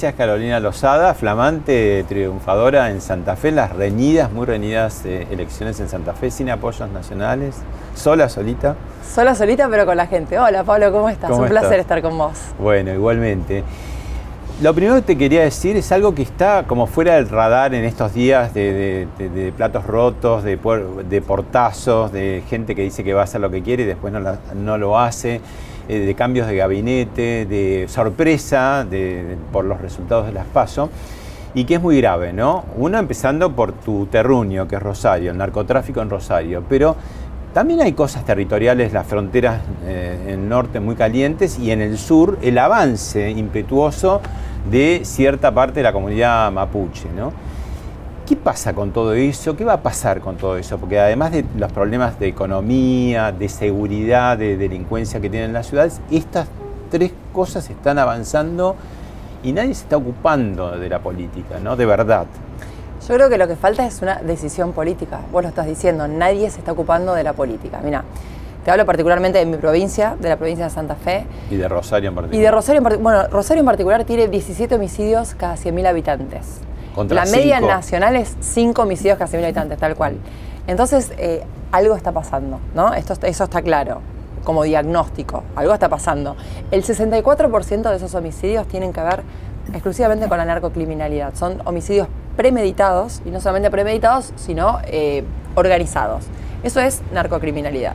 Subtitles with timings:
[0.00, 5.90] Gracias Carolina Lozada, flamante triunfadora en Santa Fe, las reñidas, muy reñidas eh, elecciones en
[5.90, 7.56] Santa Fe, sin apoyos nacionales,
[7.94, 8.76] sola, solita.
[9.06, 10.38] Sola, solita, pero con la gente.
[10.38, 11.30] Hola Pablo, ¿cómo estás?
[11.30, 12.32] Un placer estar con vos.
[12.58, 13.62] Bueno, igualmente.
[14.62, 17.84] Lo primero que te quería decir es algo que está como fuera del radar en
[17.84, 20.56] estos días de, platos rotos, de,
[21.26, 24.14] portazos, de gente que dice que va a hacer lo que quiere y después
[24.54, 25.42] no lo hace.
[25.90, 28.86] Eh, de cambios de gabinete, de sorpresa
[29.50, 30.88] por los resultados de las PASO,
[31.52, 32.64] y que es muy grave, ¿no?
[32.76, 36.94] Uno empezando por tu terruño, que es Rosario, el narcotráfico en Rosario, pero
[37.52, 41.98] también hay cosas territoriales, las fronteras eh, en el norte muy calientes y en el
[41.98, 44.20] sur el avance impetuoso
[44.70, 47.32] de cierta parte de la comunidad mapuche, ¿no?
[48.30, 49.56] ¿Qué pasa con todo eso?
[49.56, 50.78] ¿Qué va a pasar con todo eso?
[50.78, 56.00] Porque además de los problemas de economía, de seguridad, de delincuencia que tienen las ciudades,
[56.12, 56.46] estas
[56.92, 58.76] tres cosas están avanzando
[59.42, 61.74] y nadie se está ocupando de la política, ¿no?
[61.74, 62.26] De verdad.
[63.08, 65.18] Yo creo que lo que falta es una decisión política.
[65.32, 67.80] Vos lo estás diciendo, nadie se está ocupando de la política.
[67.82, 68.04] Mira,
[68.64, 71.26] te hablo particularmente de mi provincia, de la provincia de Santa Fe.
[71.50, 72.40] Y de Rosario en particular.
[72.40, 73.12] Y de Rosario en particular.
[73.12, 76.60] Bueno, Rosario en particular tiene 17 homicidios cada 100.000 habitantes
[77.08, 80.16] la media nacional es 5 homicidios casi mil habitantes, tal cual.
[80.66, 82.94] Entonces, eh, algo está pasando, ¿no?
[82.94, 84.00] Esto, eso está claro,
[84.44, 86.36] como diagnóstico, algo está pasando.
[86.70, 89.22] El 64% de esos homicidios tienen que ver
[89.72, 91.34] exclusivamente con la narcocriminalidad.
[91.34, 95.24] Son homicidios premeditados, y no solamente premeditados, sino eh,
[95.54, 96.24] organizados.
[96.62, 97.94] Eso es narcocriminalidad.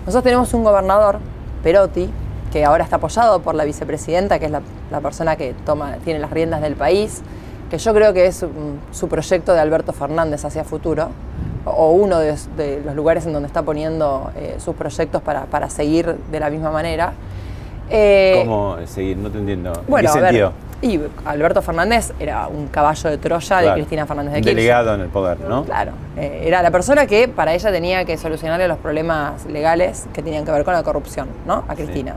[0.00, 1.18] Nosotros tenemos un gobernador,
[1.62, 2.10] Perotti,
[2.52, 6.20] que ahora está apoyado por la vicepresidenta, que es la, la persona que toma, tiene
[6.20, 7.22] las riendas del país,
[7.70, 8.44] que yo creo que es
[8.92, 11.10] su proyecto de Alberto Fernández hacia futuro,
[11.64, 16.40] o uno de, los lugares en donde está poniendo eh, sus proyectos para, seguir de
[16.40, 17.12] la misma manera.
[17.90, 19.16] Eh, ¿Cómo seguir?
[19.16, 19.72] No te entiendo.
[19.86, 20.52] Bueno, ¿Qué sentido?
[20.80, 24.54] y Alberto Fernández era un caballo de Troya de Cristina Fernández de Kirchner.
[24.54, 25.64] Delegado en el poder, ¿no?
[25.64, 25.90] Claro.
[26.16, 30.44] Eh, era la persona que para ella tenía que solucionarle los problemas legales que tenían
[30.44, 31.64] que ver con la corrupción, ¿no?
[31.66, 32.14] A Cristina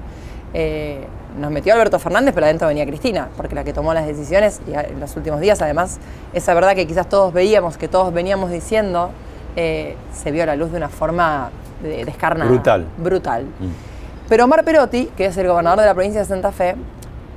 [1.40, 4.74] nos metió Alberto Fernández, pero adentro venía Cristina, porque la que tomó las decisiones y
[4.74, 6.00] en los últimos días, además,
[6.34, 9.12] esa verdad que quizás todos veíamos, que todos veníamos diciendo,
[9.56, 11.50] eh, se vio a la luz de una forma
[11.82, 12.50] descarnada.
[12.50, 12.86] Brutal.
[12.98, 13.44] Brutal.
[13.44, 13.92] Mm.
[14.30, 16.76] Pero Omar Perotti, que es el gobernador de la provincia de Santa Fe,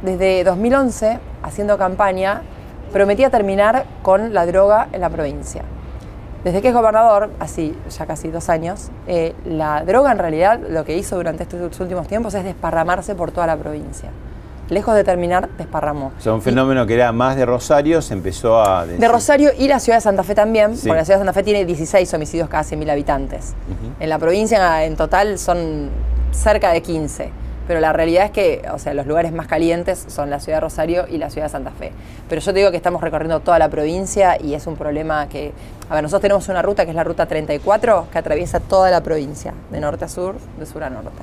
[0.03, 2.43] desde 2011, haciendo campaña,
[2.93, 5.63] prometía terminar con la droga en la provincia.
[6.45, 10.85] Desde que es gobernador, así ya casi dos años, eh, la droga en realidad lo
[10.85, 14.11] que hizo durante estos últimos tiempos es desparramarse por toda la provincia.
[14.69, 16.13] Lejos de terminar, desparramó.
[16.19, 18.85] O sea, un fenómeno que era más de Rosario se empezó a...
[18.85, 21.43] De Rosario y la ciudad de Santa Fe también, porque la ciudad de Santa Fe
[21.43, 23.55] tiene 16 homicidios cada 100.000 habitantes.
[23.99, 25.89] En la provincia en total son
[26.31, 30.31] cerca de 15 pero la realidad es que, o sea, los lugares más calientes son
[30.31, 31.93] la ciudad de Rosario y la ciudad de Santa Fe.
[32.29, 35.53] Pero yo te digo que estamos recorriendo toda la provincia y es un problema que,
[35.89, 39.03] a ver, nosotros tenemos una ruta que es la ruta 34 que atraviesa toda la
[39.03, 41.23] provincia, de norte a sur, de sur a norte.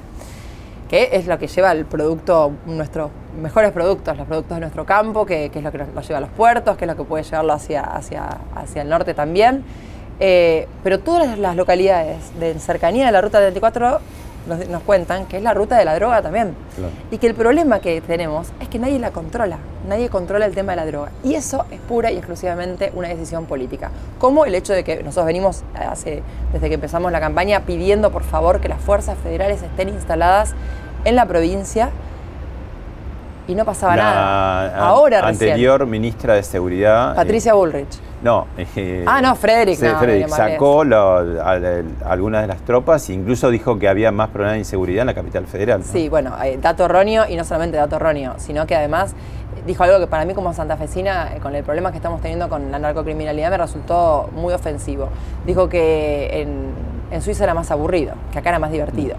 [0.90, 3.12] Que es lo que lleva el producto, nuestros
[3.42, 6.32] mejores productos, los productos de nuestro campo, que, es lo que nos, lleva a los
[6.32, 9.64] puertos, que es lo que puede llevarlo hacia, hacia, hacia el norte también.
[10.20, 14.00] Eh, pero todas las localidades de cercanía de la ruta 34
[14.48, 16.56] nos, cuentan que es la ruta de la droga también.
[17.12, 19.58] Y que el problema que tenemos es que nadie la controla,
[19.88, 21.12] nadie controla el tema de la droga.
[21.24, 23.92] Y eso es pura y exclusivamente una decisión política.
[24.20, 26.24] Como el hecho de que nosotros venimos hace,
[26.54, 30.54] desde que empezamos la campaña pidiendo por favor que las fuerzas federales estén instaladas
[31.06, 31.90] en la provincia
[33.52, 34.78] y no pasaba nada.
[34.78, 37.12] Ahora anterior ministra de Seguridad.
[37.12, 38.00] Eh, Patricia Bullrich.
[38.22, 38.48] No.
[38.74, 39.78] Eh, ah, no, Frederick.
[39.78, 45.02] Frederick sacó algunas de las tropas e incluso dijo que había más problemas de inseguridad
[45.02, 45.84] en la capital federal.
[45.84, 46.32] Sí, bueno,
[46.62, 49.14] dato erróneo y no solamente dato erróneo, sino que además
[49.66, 52.72] dijo algo que para mí como santafesina, eh, con el problema que estamos teniendo con
[52.72, 55.10] la narcocriminalidad, me resultó muy ofensivo.
[55.46, 59.18] Dijo que en, Suiza era más aburrido, que acá era más divertido.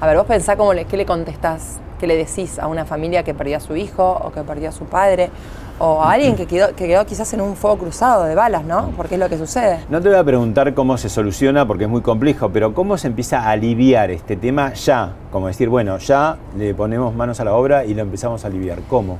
[0.00, 3.22] A ver, vos pensá cómo le, qué le contestás, qué le decís a una familia
[3.22, 5.30] que perdió a su hijo o que perdió a su padre
[5.78, 8.90] o a alguien que quedó, que quedó quizás en un fuego cruzado de balas, ¿no?
[8.96, 9.80] Porque es lo que sucede.
[9.88, 13.08] No te voy a preguntar cómo se soluciona porque es muy complejo, pero cómo se
[13.08, 17.54] empieza a aliviar este tema ya, como decir, bueno, ya le ponemos manos a la
[17.54, 18.78] obra y lo empezamos a aliviar.
[18.88, 19.18] ¿Cómo?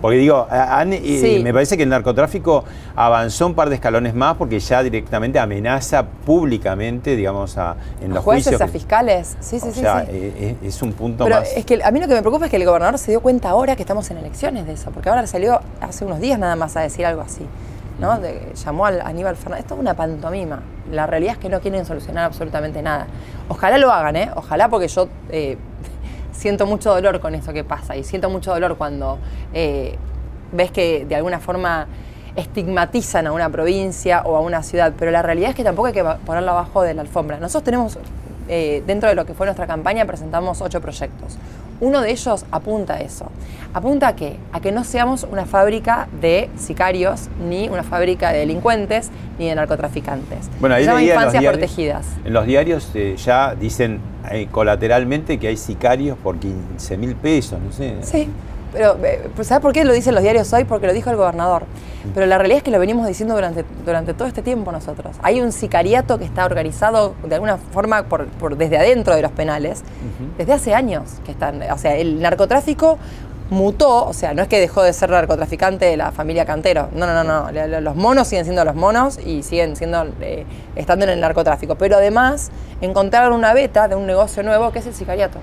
[0.00, 0.46] Porque digo,
[1.42, 2.64] me parece que el narcotráfico
[2.94, 8.22] avanzó un par de escalones más porque ya directamente amenaza públicamente, digamos, a, en los
[8.22, 8.60] jueces, juicios.
[8.60, 9.36] a fiscales.
[9.40, 9.84] Sí, sí, sí.
[9.84, 12.46] O eh, eh, es, un punto Pero Es que a mí lo que me preocupa
[12.46, 15.08] es que el gobernador se dio cuenta ahora que estamos en elecciones de eso, porque
[15.08, 17.46] ahora salió hace unos días nada más a decir algo así.
[17.98, 18.18] ¿no?
[18.54, 19.64] llamó a Aníbal Fernández.
[19.64, 20.60] Esto es una pantomima.
[20.90, 23.06] La realidad es que no quieren solucionar absolutamente nada.
[23.48, 24.30] Ojalá lo hagan, ¿eh?
[24.34, 25.56] Ojalá porque yo eh,
[26.36, 29.18] siento mucho dolor con eso que pasa y siento mucho dolor cuando
[29.54, 29.96] eh,
[30.52, 31.86] ves que de alguna forma
[32.36, 35.94] estigmatizan a una provincia o a una ciudad, pero la realidad es que tampoco hay
[35.94, 37.38] que ponerlo abajo de la alfombra.
[37.40, 37.98] Nosotros tenemos,
[38.48, 41.38] eh, dentro de lo que fue nuestra campaña, presentamos ocho proyectos.
[41.80, 43.30] Uno de ellos apunta a eso.
[43.74, 44.36] ¿Apunta a qué?
[44.52, 49.54] A que no seamos una fábrica de sicarios, ni una fábrica de delincuentes, ni de
[49.54, 50.48] narcotraficantes.
[50.60, 52.06] Bueno, ahí Se infancias protegidas.
[52.24, 54.00] En los diarios eh, ya dicen
[54.30, 57.96] eh, colateralmente que hay sicarios por 15 mil pesos, no sé.
[58.02, 58.28] Sí.
[58.76, 60.64] Pero, eh, pues, ¿sabes por qué lo dicen los diarios hoy?
[60.64, 61.62] Porque lo dijo el gobernador.
[62.14, 65.16] Pero la realidad es que lo venimos diciendo durante, durante todo este tiempo nosotros.
[65.22, 69.82] Hay un sicariato que está organizado de alguna forma por, desde adentro de los penales,
[70.36, 71.62] desde hace años que están.
[71.72, 72.98] O sea, el narcotráfico
[73.48, 77.06] mutó, o sea, no es que dejó de ser narcotraficante de la familia Cantero, no,
[77.06, 80.44] no, no, no, los monos siguen siendo los monos y siguen siendo, eh,
[80.74, 82.50] estando en el narcotráfico, pero además
[82.80, 85.38] encontraron una beta de un negocio nuevo que es el sicariato.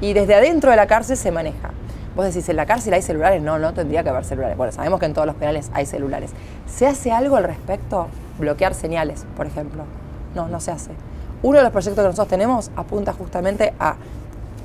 [0.00, 1.70] Y desde adentro de la cárcel se maneja.
[2.14, 3.42] Vos decís, ¿en la cárcel hay celulares?
[3.42, 4.56] No, no tendría que haber celulares.
[4.56, 6.30] Bueno, sabemos que en todos los penales hay celulares.
[6.66, 8.06] ¿Se hace algo al respecto?
[8.38, 9.84] Bloquear señales, por ejemplo.
[10.34, 10.92] No, no se hace.
[11.42, 13.96] Uno de los proyectos que nosotros tenemos apunta justamente a,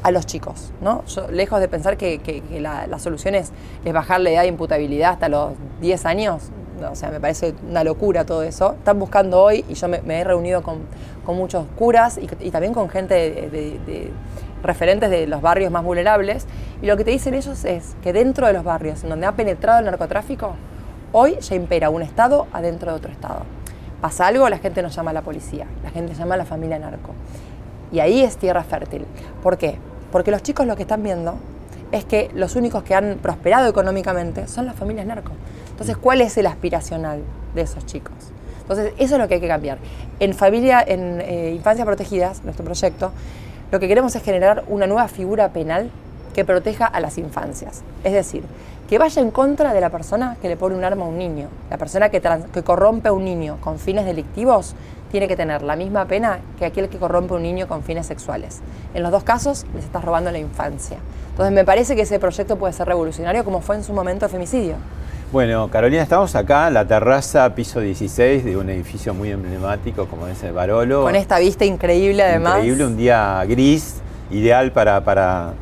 [0.04, 1.04] a los chicos, ¿no?
[1.32, 3.52] lejos de pensar que, la, solución es,
[3.92, 6.44] bajar la edad de imputabilidad hasta los 10 años,
[6.90, 8.76] o sea, me parece una locura todo eso.
[8.78, 13.14] Están buscando hoy, y yo me, he reunido con, muchos curas y, también con gente
[13.14, 14.12] de
[14.64, 16.46] referentes de los barrios más vulnerables,
[16.82, 19.34] y lo que te dicen ellos es que dentro de los barrios en donde ha
[19.34, 20.56] penetrado el narcotráfico,
[21.12, 23.42] hoy ya impera un Estado adentro de otro Estado.
[24.02, 26.80] Pasa algo, la gente nos llama a la policía, la gente llama a la familia
[26.80, 27.14] narco.
[27.92, 29.06] Y ahí es tierra fértil.
[29.44, 29.78] ¿Por qué?
[30.12, 31.36] Porque los chicos lo que están viendo
[31.92, 35.32] es que los únicos que han prosperado económicamente son las familias narco.
[35.72, 37.22] Entonces, ¿cuál es el aspiracional
[37.56, 38.14] de esos chicos?
[38.62, 39.80] Entonces, eso es lo que hay que cambiar.
[40.20, 43.12] En familia, en eh, infancias protegidas, nuestro proyecto,
[43.72, 45.92] lo que queremos es generar una nueva figura penal
[46.34, 47.84] que proteja a las infancias.
[48.04, 48.44] Es decir,
[48.90, 51.48] que vaya en contra de la persona que le pone un arma a un niño.
[51.70, 52.22] La persona que,
[52.64, 54.74] corrompe a un niño con fines delictivos
[55.12, 58.08] tiene que tener la misma pena que aquel que corrompe a un niño con fines
[58.08, 58.62] sexuales.
[58.96, 60.98] En los dos casos les estás robando la infancia.
[61.32, 64.32] Entonces me parece que ese proyecto puede ser revolucionario como fue en su momento el
[64.32, 64.76] femicidio.
[65.32, 70.26] Bueno, Carolina, estamos acá en la terraza piso 16 de un edificio muy emblemático como
[70.26, 71.04] es el Barolo.
[71.04, 72.56] Con esta vista increíble además.
[72.56, 73.98] Increíble, un día gris,
[74.32, 75.54] ideal para, para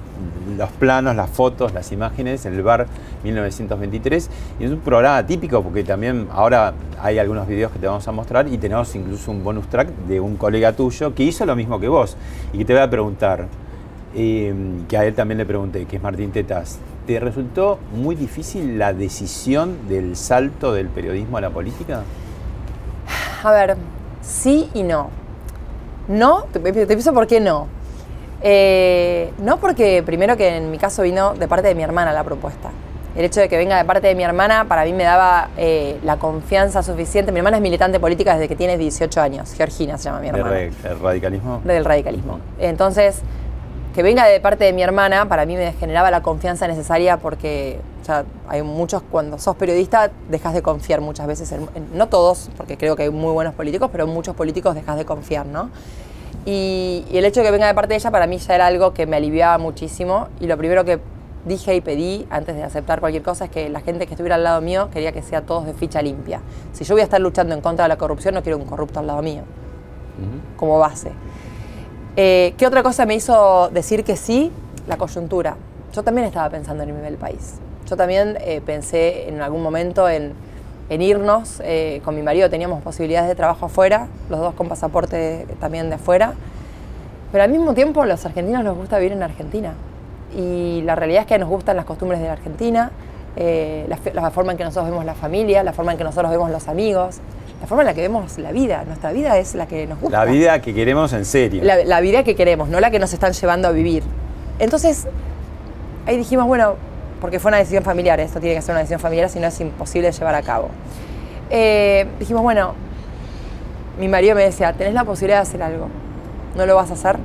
[0.57, 2.87] los planos, las fotos, las imágenes, en el bar
[3.25, 4.29] 1923.
[4.61, 8.13] Y es un programa típico porque también ahora hay algunos videos que te vamos a
[8.13, 11.77] mostrar y tenemos incluso un bonus track de un colega tuyo que hizo lo mismo
[11.77, 12.15] que vos
[12.53, 13.47] y que te voy a preguntar,
[14.15, 14.53] eh,
[14.87, 16.79] que a él también le pregunté, que es Martín Tetas.
[17.07, 22.03] ¿Te resultó muy difícil la decisión del salto del periodismo a la política?
[23.41, 23.77] A ver,
[24.21, 25.09] sí y no.
[26.09, 27.67] No, te, pienso por qué no.
[28.41, 32.25] Eh, no porque primero que en mi caso vino de parte de mi hermana la
[32.25, 32.71] propuesta.
[33.15, 35.99] El hecho de que venga de parte de mi hermana para mí me daba eh,
[36.03, 37.31] la confianza suficiente.
[37.31, 39.53] Mi hermana es militante política desde que tiene 18 años.
[39.53, 40.51] Georgina se llama mi hermana.
[40.51, 41.61] ¿Del radicalismo?
[41.63, 42.41] Del radicalismo.
[42.59, 43.21] Entonces,
[43.97, 47.79] que venga de parte de mi hermana, para mí me generaba la confianza necesaria porque
[48.47, 52.95] hay muchos, cuando sos periodista, dejas de confiar muchas veces, en, no todos, porque creo
[52.95, 55.71] que hay muy buenos políticos, pero muchos políticos dejas de confiar, ¿no?
[56.45, 58.93] Y, el hecho de que venga de parte de ella para mí ya era algo
[58.93, 60.99] que me aliviaba muchísimo y lo primero que
[61.45, 64.43] dije y pedí antes de aceptar cualquier cosa es que la gente que estuviera al
[64.43, 66.41] lado mío quería que sea todos de ficha limpia.
[66.71, 68.99] Si yo voy a estar luchando en contra de la corrupción, no quiero un corrupto
[68.99, 69.41] al lado mío,
[70.55, 71.13] como base.
[72.19, 74.51] Eh, ¿Qué otra cosa me hizo decir que sí?
[74.87, 75.55] la coyuntura.
[75.93, 77.55] Yo también estaba pensando en irme del país.
[77.87, 80.33] Yo también eh, pensé en algún momento en,
[80.89, 81.61] irnos.
[81.63, 85.95] Eh, con mi marido teníamos posibilidades de trabajo afuera, los dos con pasaporte también de
[85.95, 86.33] afuera.
[87.31, 89.73] Pero al mismo tiempo los argentinos nos gusta vivir en Argentina.
[90.35, 92.91] Y la realidad es que nos gustan las costumbres de la Argentina,
[93.35, 96.49] eh, la, forma en que nosotros vemos la familia, la forma en que nosotros vemos
[96.49, 97.19] los amigos,
[97.61, 98.83] la forma en la que vemos la vida.
[98.85, 100.25] Nuestra vida es la que nos gusta.
[100.25, 101.63] La vida que queremos en serio.
[101.63, 104.03] La, vida que queremos, no la que nos están llevando a vivir.
[104.59, 105.07] Entonces,
[106.05, 106.75] ahí dijimos, bueno,
[107.19, 109.59] porque fue una decisión familiar, esto tiene que ser una decisión familiar, si no es
[109.59, 110.69] imposible llevar a cabo.
[111.49, 112.73] Eh, dijimos, bueno,
[113.99, 115.87] mi marido me decía, tenés la posibilidad de hacer algo,
[116.55, 117.17] ¿no lo vas a hacer?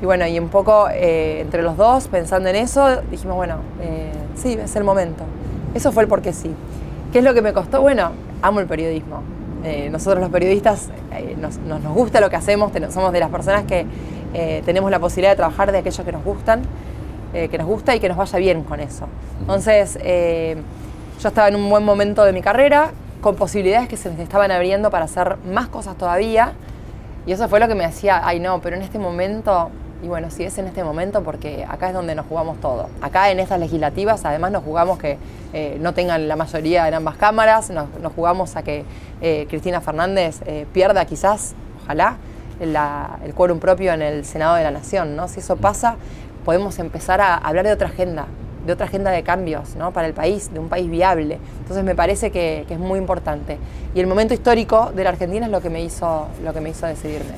[0.00, 4.10] Y bueno, y un poco eh, entre los dos, pensando en eso, dijimos, bueno, eh,
[4.34, 5.24] sí, es el momento.
[5.74, 6.52] Eso fue el porque sí.
[7.12, 7.80] ¿Qué es lo que me costó?
[7.80, 8.10] Bueno,
[8.42, 9.22] amo el periodismo.
[9.64, 10.88] Eh, nosotros los periodistas
[11.38, 11.58] nos,
[11.94, 13.86] gusta lo que hacemos, somos de las personas que
[14.64, 16.62] tenemos la posibilidad de trabajar de aquello que nos gustan,
[17.32, 19.06] que nos gusta y que nos vaya bien con eso.
[19.40, 19.98] Entonces,
[21.22, 24.50] yo estaba en un buen momento de mi carrera, con posibilidades que se me estaban
[24.50, 26.52] abriendo para hacer más cosas todavía.
[27.24, 29.70] Y eso fue lo que me decía, ay no, pero en este momento
[30.02, 32.88] y bueno, si es en este momento, porque acá es donde nos jugamos todo.
[33.00, 35.16] Acá en estas legislativas, además, nos jugamos que
[35.52, 38.84] eh, no tengan la mayoría en ambas cámaras, nos, jugamos a que
[39.20, 41.54] eh, Cristina Fernández eh, pierda quizás,
[41.84, 42.16] ojalá,
[42.60, 45.14] el quórum propio en el Senado de la Nación.
[45.14, 45.28] ¿no?
[45.28, 45.96] Si eso pasa,
[46.44, 48.26] podemos empezar a hablar de otra agenda,
[48.66, 49.92] de otra agenda de cambios ¿no?
[49.92, 51.38] para el país, de un país viable.
[51.60, 53.58] Entonces me parece que, es muy importante.
[53.94, 56.70] Y el momento histórico de la Argentina es lo que me hizo, lo que me
[56.70, 57.34] hizo decidirme.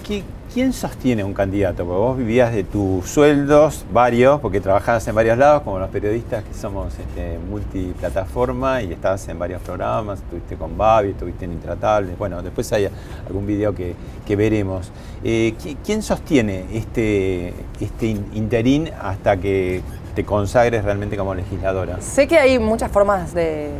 [0.54, 1.84] ¿Quién sostiene un candidato?
[1.84, 6.44] Porque vos vivías de tus sueldos, varios, porque trabajabas en varios lados, como los periodistas
[6.44, 12.16] que somos este, multiplataforma y estabas en varios programas, estuviste con Babi, estuviste en Intratables,
[12.16, 12.88] bueno, después hay
[13.26, 13.96] algún video que,
[14.36, 14.92] veremos.
[15.24, 19.82] Eh, ¿Quién sostiene este, este interín hasta que
[20.14, 22.00] te consagres realmente como legisladora?
[22.00, 23.70] Sé que hay muchas formas de,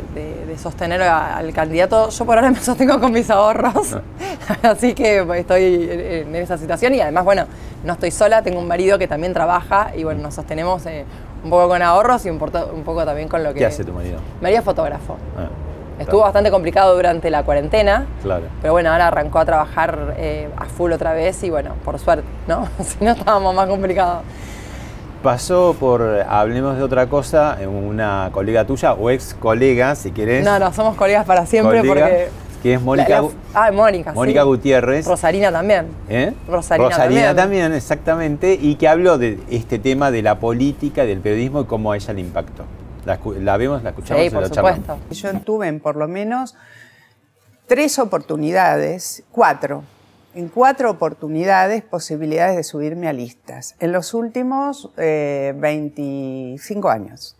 [0.57, 2.09] sostener al candidato.
[2.09, 4.01] Yo por ahora me sostengo con mis ahorros, ah.
[4.69, 7.45] así que estoy en esa situación y además, bueno,
[7.83, 11.05] no estoy sola, tengo un marido que también trabaja y bueno, nos sostenemos eh,
[11.43, 13.59] un poco con ahorros y un, poco también con lo que...
[13.59, 14.19] ¿Qué hace tu marido?
[14.41, 15.17] Marido es fotógrafo.
[15.37, 15.49] Ah,
[15.99, 18.47] Estuvo bastante complicado durante la cuarentena, claro.
[18.61, 22.27] pero bueno, ahora arrancó a trabajar eh, a full otra vez y bueno, por suerte,
[22.47, 22.67] ¿no?
[22.83, 24.23] si no estábamos más complicados
[25.25, 30.45] pasó por Hablemos de otra cosa, una colega tuya o ex colega, si querés.
[30.45, 32.29] No, no, somos colegas para siempre porque.
[32.61, 33.23] Que es Mónica.
[33.53, 34.13] ah, Mónica.
[34.13, 35.05] Mónica Gutiérrez.
[35.05, 35.87] Rosarina también.
[36.09, 36.33] ¿Eh?
[36.47, 37.73] Rosarina, Rosarina también.
[37.73, 38.57] exactamente.
[38.59, 42.13] Y que habló de este tema de la política, del periodismo y cómo a ella
[42.13, 42.63] le impactó.
[43.05, 44.97] La, vemos, la escuchamos sí, por supuesto.
[45.11, 46.55] Yo tuve en por lo menos
[47.67, 49.83] tres oportunidades, cuatro,
[50.35, 53.75] en cuatro oportunidades posibilidades de subirme a listas.
[53.79, 54.97] En los últimos 25
[56.87, 57.37] eh, años.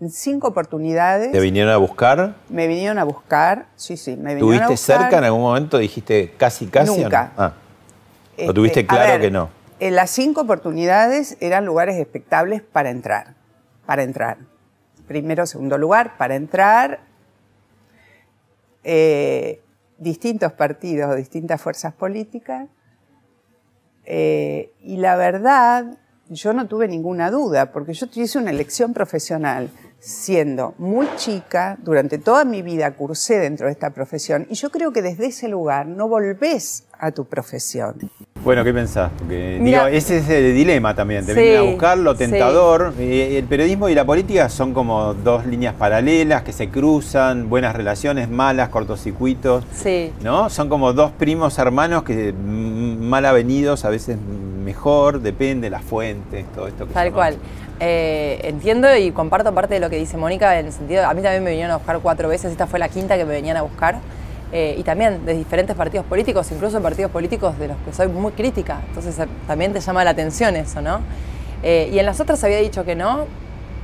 [0.00, 1.32] En cinco oportunidades.
[1.32, 2.34] ¿Te vinieron a buscar?
[2.50, 4.16] Me vinieron a buscar, sí, sí.
[4.16, 5.78] Me vinieron ¿Tuviste cerca en algún momento?
[5.78, 7.02] ¿Dijiste casi, casi?
[7.02, 7.32] Nunca.
[7.36, 7.46] ¿O, no?
[7.46, 7.54] ah.
[8.48, 9.48] ¿O tuviste este, claro que no?
[9.80, 13.34] En las cinco oportunidades eran lugares expectables para entrar.
[13.86, 14.38] Para entrar.
[15.06, 17.00] Primero, segundo lugar, para entrar.
[18.82, 19.62] Eh,
[20.04, 22.68] distintos partidos, distintas fuerzas políticas,
[24.04, 29.70] eh, y la verdad, yo no tuve ninguna duda, porque yo hice una elección profesional
[29.98, 34.92] siendo muy chica, durante toda mi vida cursé dentro de esta profesión, y yo creo
[34.92, 37.96] que desde ese lugar no volvés a tu profesión.
[38.42, 39.10] Bueno, ¿qué pensás?
[39.18, 39.56] Porque
[39.92, 42.92] ese es el dilema también, te vienen a buscar lo tentador.
[42.98, 47.74] Eh, el periodismo y la política son como dos líneas paralelas que se cruzan, buenas
[47.74, 49.64] relaciones, malas, cortocircuitos.
[49.74, 50.12] Sí.
[50.22, 50.50] ¿No?
[50.50, 56.44] Son como dos primos hermanos que mm, mal avenidos, a veces mejor, depende las fuentes,
[56.54, 57.36] todo esto que Tal cual.
[57.80, 61.22] Eh, entiendo y comparto parte de lo que dice Mónica en el sentido, a mí
[61.22, 63.62] también me vinieron a buscar cuatro veces, esta fue la quinta que me venían a
[63.62, 64.00] buscar.
[64.56, 68.30] Eh, y también de diferentes partidos políticos, incluso partidos políticos de los que soy muy
[68.30, 68.82] crítica.
[68.86, 71.00] Entonces eh, también te llama la atención eso, ¿no?
[71.64, 73.26] Eh, y en las otras había dicho que no,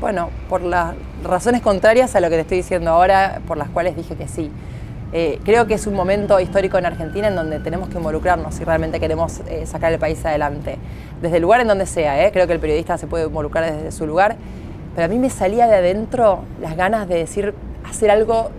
[0.01, 3.97] bueno, por las razones contrarias a lo que te estoy diciendo ahora, por las cuales
[3.97, 4.53] dije que sí.
[5.45, 9.01] creo que es un momento histórico en Argentina en donde tenemos que involucrarnos si realmente
[9.01, 10.79] queremos sacar el país adelante.
[11.21, 14.07] Desde el lugar en donde sea, creo que el periodista se puede involucrar desde su
[14.07, 14.37] lugar,
[14.95, 18.51] pero a mí me salía de adentro las ganas de decir, hacer algo,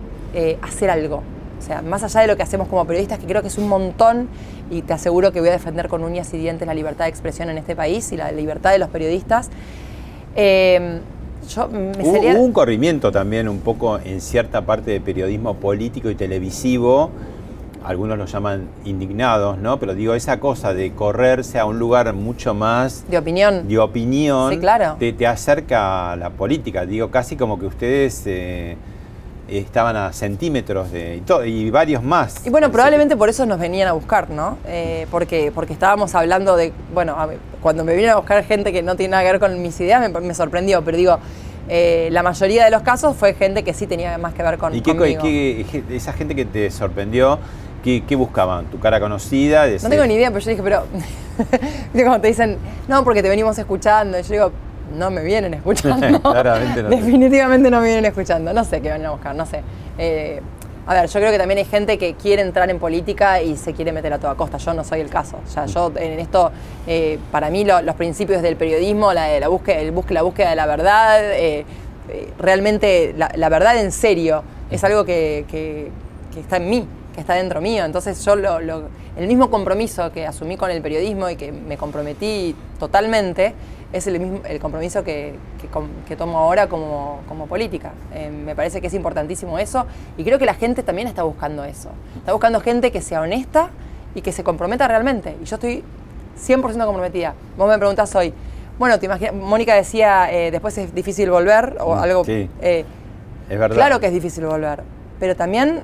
[0.62, 1.22] hacer algo.
[1.62, 3.68] O sea, más allá de lo que hacemos como periodistas, que creo que es un
[3.68, 4.28] montón,
[4.68, 7.50] y te aseguro que voy a defender con uñas y dientes la libertad de expresión
[7.50, 9.48] en este país y la libertad de los periodistas.
[10.34, 11.00] Eh,
[11.56, 17.10] hubo, un corrimiento también un poco en cierta parte de periodismo político y televisivo
[17.84, 19.78] algunos lo llaman indignados, ¿no?
[19.78, 23.04] Pero digo, esa cosa de correrse a un lugar mucho más...
[23.08, 23.66] De opinión.
[23.66, 24.52] De opinión.
[24.52, 24.96] Sí, claro.
[24.98, 26.86] Te, acerca a la política.
[26.86, 28.22] Digo, casi como que ustedes...
[28.26, 28.76] Eh,
[29.48, 32.46] estaban a centímetros de y, varios más.
[32.46, 34.58] Y bueno, probablemente por eso nos venían a buscar, ¿no?
[34.66, 37.16] Eh, porque, porque estábamos hablando de, bueno,
[37.60, 40.10] cuando me vienen a buscar gente que no tiene nada que ver con mis ideas,
[40.10, 41.18] me, sorprendió, pero digo,
[41.68, 44.74] eh, la mayoría de los casos fue gente que sí tenía más que ver con
[44.74, 45.22] ¿Y qué, conmigo.
[45.22, 47.38] Qué, esa gente que te sorprendió,
[47.82, 48.66] ¿qué, buscaban?
[48.66, 49.66] ¿Tu cara conocida?
[49.66, 50.84] No tengo ni idea, pero yo dije, pero...
[52.04, 52.58] como te dicen,
[52.88, 54.18] no, porque te venimos escuchando.
[54.18, 54.52] Y yo digo,
[54.92, 56.20] no me vienen escuchando.
[56.20, 56.88] Claramente no.
[56.88, 58.52] Definitivamente no me vienen escuchando.
[58.52, 59.62] No sé qué van a buscar, no sé.
[59.98, 60.40] Eh,
[60.84, 63.72] a ver, yo creo que también hay gente que quiere entrar en política y se
[63.72, 64.58] quiere meter a toda costa.
[64.58, 65.38] Yo no soy el caso.
[65.44, 66.50] O sea, yo en esto,
[66.86, 70.66] eh, para mí los principios del periodismo, la, la, búsqueda, el la búsqueda de la
[70.66, 71.64] verdad, eh,
[72.38, 75.90] realmente la, verdad en serio, es algo que,
[76.36, 77.84] está en mí, que está dentro mío.
[77.84, 83.54] Entonces yo el mismo compromiso que asumí con el periodismo y que me comprometí totalmente,
[83.92, 85.34] es el, mismo, el compromiso que,
[86.08, 87.92] que, tomo ahora como, como política.
[88.14, 91.64] Eh, me parece que es importantísimo eso y creo que la gente también está buscando
[91.64, 91.90] eso.
[92.16, 93.70] Está buscando gente que sea honesta
[94.14, 95.36] y que se comprometa realmente.
[95.42, 95.84] Y yo estoy
[96.38, 97.34] 100% comprometida.
[97.58, 98.32] Vos me preguntás hoy,
[98.78, 102.24] bueno, te imaginas, Mónica decía, eh, después es difícil volver o mm, algo...
[102.24, 102.84] Sí, eh,
[103.50, 103.76] es verdad.
[103.76, 104.82] Claro que es difícil volver,
[105.20, 105.82] pero también,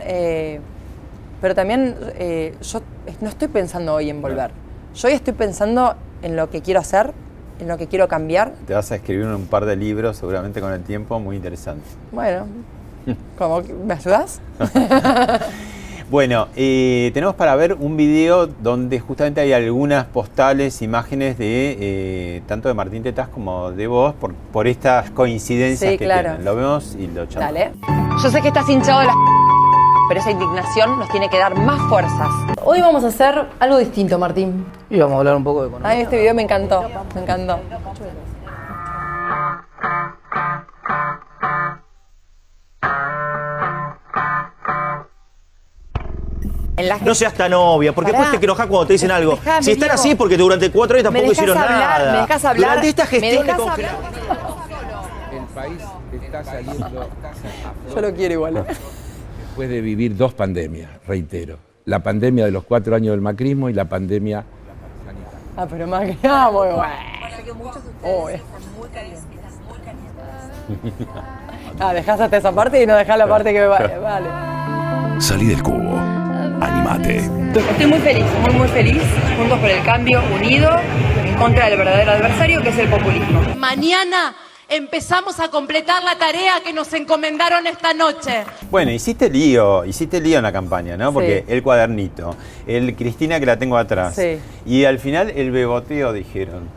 [1.43, 1.97] pero también
[2.63, 2.81] yo
[3.21, 4.53] no estoy pensando hoy en volver.
[4.95, 7.13] Yo hoy estoy pensando en lo que quiero hacer,
[7.59, 8.53] en lo que quiero cambiar.
[8.67, 11.89] Te vas a escribir un par de libros seguramente con el tiempo muy interesantes.
[12.13, 12.47] Bueno,
[13.37, 14.41] ¿cómo, ¿me ayudas?
[16.11, 22.43] bueno, eh, tenemos para ver un video donde justamente hay algunas postales, imágenes de eh,
[22.47, 26.45] tanto de Martín Tetaz como de vos por, por estas coincidencias que tienen.
[26.45, 27.53] Lo vemos y lo echamos.
[27.53, 27.73] Dale.
[28.23, 29.15] Yo sé que estás hinchado de la
[30.09, 32.29] pero esa indignación nos tiene que dar más fuerzas.
[32.65, 34.65] Hoy vamos a hacer algo distinto, Martín.
[34.89, 35.91] Y vamos a hablar un poco de economía.
[35.91, 36.83] Ay, este video me encantó,
[37.15, 37.61] me encantó.
[47.05, 49.39] No seas tan obvia, porque después te enojas cuando te dicen algo.
[49.61, 52.13] si están así es porque durante cuatro años tampoco hicieron nada.
[52.13, 52.69] Me dejas hablar.
[52.71, 55.83] Durante esta gestión de El país
[56.23, 57.11] está saliendo.
[57.95, 58.65] Yo lo quiero igual.
[59.59, 61.59] Después de vivir dos pandemias, reitero.
[61.85, 64.45] La pandemia de los cuatro años del macrismo y la pandemia
[65.57, 66.85] Ah, pero Macri, ah, muy bueno.
[68.05, 68.31] Oh,
[71.81, 73.99] Ah, dejaste esa parte y no dejás la parte que me vale.
[74.03, 75.21] vale.
[75.21, 75.99] Salí del cubo.
[76.61, 77.17] Animate.
[77.17, 79.03] Estoy muy feliz, muy muy feliz.
[79.37, 80.71] Juntos por el cambio, unido
[81.25, 83.41] en contra del verdadero adversario que es el populismo.
[83.57, 84.37] Mañana
[84.69, 88.45] empezamos a completar la tarea que nos encomendaron esta noche.
[88.71, 91.13] Bueno, hiciste lío, hiciste lío en la campaña, ¿no?
[91.13, 94.15] Porque el cuadernito, el Cristina que la tengo atrás.
[94.15, 94.39] Sí.
[94.67, 96.69] Y al final el beboteo dijeron.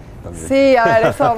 [0.47, 1.35] Sí, a ver, eso,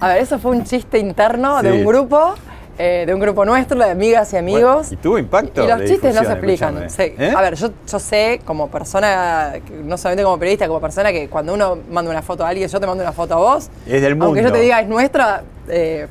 [0.00, 2.34] a ver, eso fue un chiste interno de un grupo.
[2.78, 4.92] Eh, de un grupo nuestro, de amigas y amigos.
[4.92, 5.62] y tuvo impacto.
[5.62, 6.88] Y, los chistes no se explican.
[6.98, 7.32] ¿Eh?
[7.36, 9.52] A ver, yo, yo sé como persona,
[9.84, 12.80] no solamente como periodista, como persona que cuando uno manda una foto a alguien, yo
[12.80, 13.68] te mando una foto a vos.
[13.86, 14.26] Es del mundo.
[14.26, 16.08] Aunque yo te diga es nuestra, eh,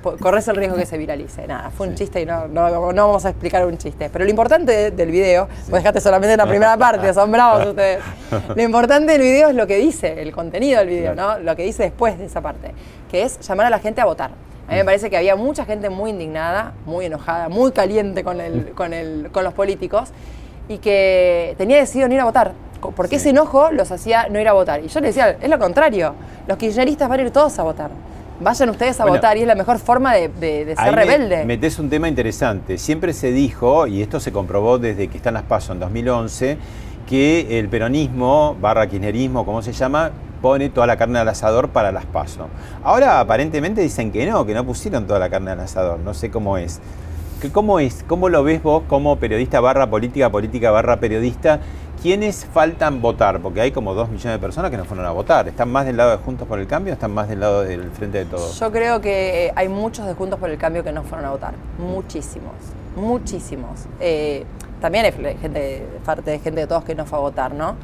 [0.00, 1.46] corres el riesgo que se viralice.
[1.46, 4.08] Nada, fue un chiste y no, no, vamos a explicar un chiste.
[4.10, 5.70] Pero lo importante del video, sí.
[5.70, 8.00] vos dejaste solamente la primera parte, son bravos ustedes.
[8.54, 11.38] Lo importante del video es lo que dice, el contenido del video, ¿no?
[11.38, 12.72] Lo que dice después de esa parte,
[13.10, 14.30] que es llamar a la gente a votar.
[14.66, 18.40] A mí me parece que había mucha gente muy indignada, muy enojada, muy caliente con,
[18.40, 20.10] el, con, el, con los políticos
[20.68, 22.52] y que tenía decidido no ir a votar.
[22.94, 24.82] Porque ese enojo los hacía no ir a votar.
[24.82, 26.14] Y yo le decía, es lo contrario,
[26.46, 27.90] los kirchneristas van a ir todos a votar
[28.40, 31.44] vayan ustedes a votar y es la mejor forma de, ser rebelde.
[31.44, 32.78] metes un tema interesante.
[32.78, 36.58] Siempre se dijo, y esto se comprobó desde que están las PASO en 2011,
[37.06, 41.92] que el peronismo, barra kirchnerismo, como se llama, pone toda la carne al asador para
[41.92, 42.48] las PASO.
[42.82, 45.98] Ahora aparentemente dicen que no, que no pusieron toda la carne al asador.
[46.00, 46.80] No sé cómo es.
[47.52, 48.04] ¿Cómo es?
[48.06, 51.60] ¿Cómo lo ves vos como periodista barra política, política barra periodista?
[52.02, 53.40] ¿Quiénes faltan votar?
[53.40, 55.46] Porque hay como dos millones de personas que no fueron a votar.
[55.48, 57.90] ¿Están más del lado de Juntos por el Cambio o están más del lado del
[57.90, 58.58] Frente de Todos?
[58.58, 61.52] Yo creo que hay muchos de Juntos por el Cambio que no fueron a votar.
[61.78, 62.54] Muchísimos.
[62.96, 63.80] Muchísimos.
[64.00, 64.46] Eh,
[64.80, 67.76] también hay gente, parte de gente de todos que no fue a votar, ¿no?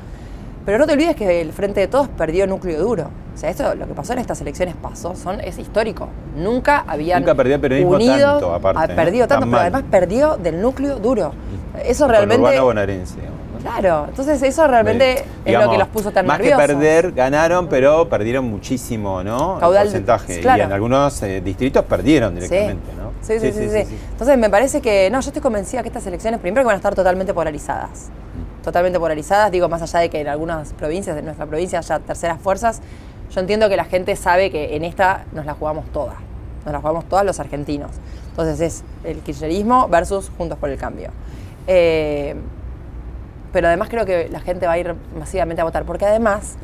[0.64, 3.10] Pero no te olvides que el Frente de Todos perdió núcleo duro.
[3.34, 6.08] O sea, esto, lo que pasó en estas elecciones pasó, son, es histórico.
[6.38, 8.92] Nunca habían Nunca perdió el unido, tanto, aparte.
[8.92, 8.96] ¿eh?
[8.96, 11.34] perdido tanto, pero además perdió del núcleo duro.
[11.84, 12.58] Eso realmente...
[12.58, 13.18] bonaerense.
[13.66, 16.58] Claro, entonces eso realmente es lo que los puso tan más nerviosos.
[16.58, 19.58] Más que perder, ganaron, pero perdieron muchísimo, ¿no?
[19.58, 20.40] Caudal, porcentaje.
[20.40, 23.10] Y en algunos eh, distritos perdieron directamente, ¿no?
[23.22, 26.38] Sí sí sí, sí Entonces me parece que, no, yo estoy convencida que estas elecciones,
[26.38, 28.08] primero que van a estar totalmente polarizadas.
[28.62, 32.40] totalmente polarizadas, digo, más allá de que en algunas provincias, en nuestra provincia haya terceras
[32.40, 32.80] fuerzas,
[33.32, 36.16] yo entiendo que la gente sabe que en esta nos la jugamos todas,
[36.64, 37.90] nos la jugamos todas los argentinos.
[38.30, 41.10] Entonces es el kirchnerismo versus Juntos por el Cambio.
[41.66, 42.36] Eh,
[43.56, 46.56] pero además creo que la gente va a ir masivamente a votar, porque además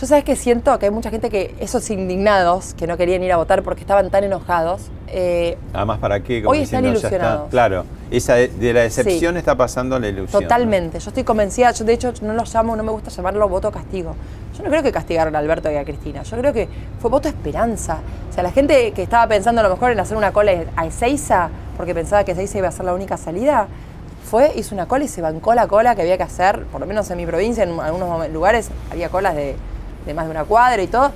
[0.00, 3.32] yo sabes que siento que hay mucha gente que, esos indignados, que no querían ir
[3.32, 4.92] a votar porque estaban tan enojados.
[5.08, 6.44] Eh, Además, ¿para qué?
[6.46, 7.50] hoy están ilusionados.
[7.50, 10.40] claro, esa de, la decepción está pasando la ilusión.
[10.40, 13.72] Totalmente, yo estoy convencida, yo de hecho no lo llamo, no me gusta llamarlo voto
[13.72, 14.14] castigo.
[14.56, 16.68] Yo no creo que castigaron a Alberto y a Cristina, yo creo que
[17.00, 17.98] fue voto esperanza.
[18.30, 20.86] O sea, la gente que estaba pensando a lo mejor en hacer una cola a
[20.86, 23.66] Ezeiza, porque pensaba que Ezeiza iba a ser la única salida,
[24.24, 26.86] fue, hizo una cola y se bancó la cola que había que hacer, por lo
[26.86, 29.56] menos en mi provincia, en algunos lugares había colas de
[30.06, 31.10] de más de una cuadra y todo,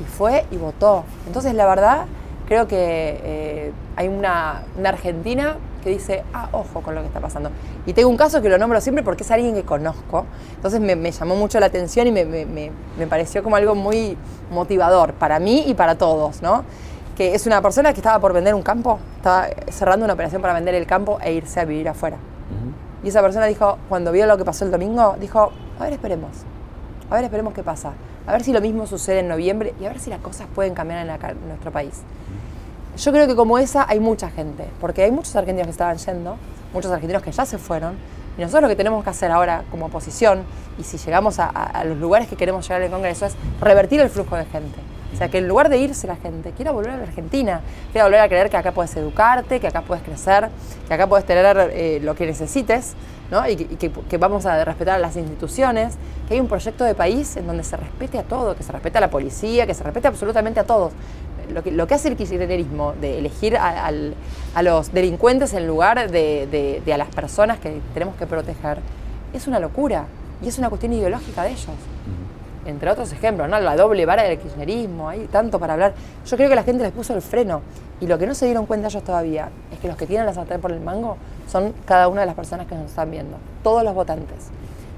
[0.00, 1.04] y fue y votó.
[1.26, 2.06] Entonces, la verdad,
[2.46, 7.50] creo que eh, hay una, Argentina que dice, ah, ojo con lo que está pasando.
[7.86, 10.24] Y tengo un caso que lo nombro siempre porque es alguien que conozco,
[10.56, 14.16] entonces me, llamó mucho la atención y me, pareció como algo muy
[14.50, 16.64] motivador para mí y para todos, ¿no?
[17.16, 20.54] Que es una persona que estaba por vender un campo, estaba cerrando una operación para
[20.54, 22.16] vender el campo e irse a vivir afuera.
[23.02, 26.30] Y esa persona dijo, cuando vio lo que pasó el domingo, dijo, a ver, esperemos,
[27.10, 27.92] a ver, esperemos qué pasa
[28.26, 30.74] a ver si lo mismo sucede en noviembre y a ver si las cosas pueden
[30.74, 32.02] cambiar en, nuestro país.
[32.96, 36.36] Yo creo que como esa hay mucha gente, porque hay muchos argentinos que estaban yendo,
[36.72, 37.96] muchos argentinos que ya se fueron,
[38.38, 40.42] y nosotros lo que tenemos que hacer ahora como oposición,
[40.78, 44.36] y si llegamos a, los lugares que queremos llegar al Congreso, es revertir el flujo
[44.36, 44.78] de gente.
[45.14, 47.60] O sea, que en lugar de irse la gente, quiera volver a la Argentina,
[47.92, 50.48] quiera volver a creer que acá puedes educarte, que acá puedes crecer,
[50.88, 52.94] que acá puedes tener eh, lo que necesites,
[53.30, 53.48] ¿no?
[53.48, 55.94] y, que, vamos a respetar a las instituciones,
[56.26, 58.98] que hay un proyecto de país en donde se respete a todo, que se respete
[58.98, 60.92] a la policía, que se respete absolutamente a todos.
[61.52, 63.92] Lo que, lo que hace el kirchnerismo de elegir a,
[64.62, 68.78] los delincuentes en lugar de, de a las personas que tenemos que proteger
[69.32, 70.06] es una locura
[70.42, 71.68] y es una cuestión ideológica de ellos
[72.64, 73.58] entre otros ejemplos, ¿no?
[73.60, 75.94] La doble vara del kirchnerismo, hay tanto para hablar.
[76.26, 77.62] Yo creo que la gente les puso el freno.
[78.00, 80.34] Y lo que no se dieron cuenta ellos todavía es que los que tienen la
[80.34, 81.16] sartén por el mango
[81.48, 84.48] son cada una de las personas que nos están viendo, todos los votantes.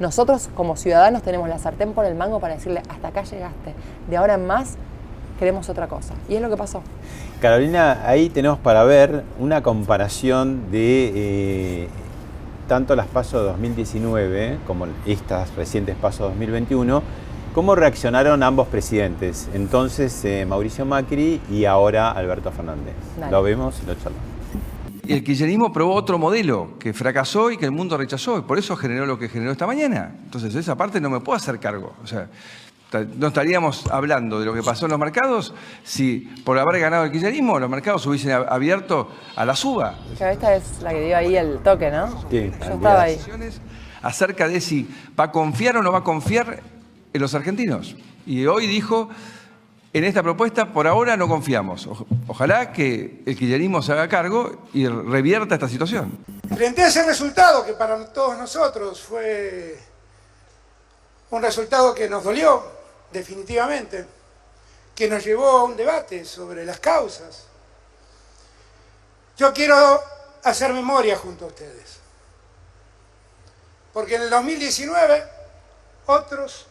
[0.01, 3.75] Nosotros como ciudadanos tenemos la sartén por el mango para decirle, hasta acá llegaste,
[4.09, 4.77] de ahora en más
[5.39, 6.15] queremos otra cosa.
[6.29, 6.83] Y es lo que pasó.
[7.41, 11.89] Carolina, ahí tenemos para ver una comparación de eh,
[12.67, 17.03] tanto las pasos 2019 como estas recientes pasos 2021
[17.57, 19.49] ¿Cómo reaccionaron ambos presidentes?
[19.55, 22.93] Entonces eh, Mauricio Macri y ahora Alberto Fernández.
[23.31, 24.21] Lo vemos y lo charlamos.
[25.07, 28.59] Y el kirchnerismo probó otro modelo que fracasó y que el mundo rechazó, y por
[28.59, 30.13] eso generó lo que generó esta mañana.
[30.25, 31.95] Entonces, esa parte no me puedo hacer cargo.
[32.05, 32.29] O sea,
[33.17, 37.11] no estaríamos hablando de lo que pasó en los mercados si por haber ganado el
[37.11, 39.95] kirchnerismo los mercados hubiesen abierto a la suba.
[40.13, 42.21] esta es la que dio ahí el toque, ¿no?
[42.31, 42.51] Sí.
[42.61, 43.19] Yo estaba ahí.
[44.03, 44.87] Acerca de si
[45.19, 46.76] va a confiar o no va a confiar
[47.19, 47.97] los argentinos.
[48.27, 49.09] Y hoy dijo,
[49.93, 51.89] en esta propuesta por ahora no confiamos.
[52.27, 56.19] ojalá que el kirchnerismo se haga cargo y revierta esta situación.
[56.55, 59.79] Frente a ese resultado que para todos nosotros fue
[61.31, 62.63] un resultado que nos dolió
[63.13, 64.07] definitivamente,
[64.95, 67.47] que nos llevó a un debate sobre las causas,
[69.37, 70.01] yo quiero
[70.45, 71.99] hacer memoria junto a ustedes.
[73.93, 75.25] Porque en el 2019
[76.07, 76.67] otros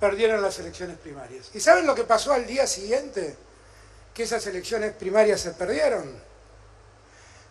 [0.00, 1.50] perdieron las elecciones primarias.
[1.54, 3.36] ¿Y saben lo que pasó al día siguiente?
[4.14, 6.26] Que esas elecciones primarias se perdieron.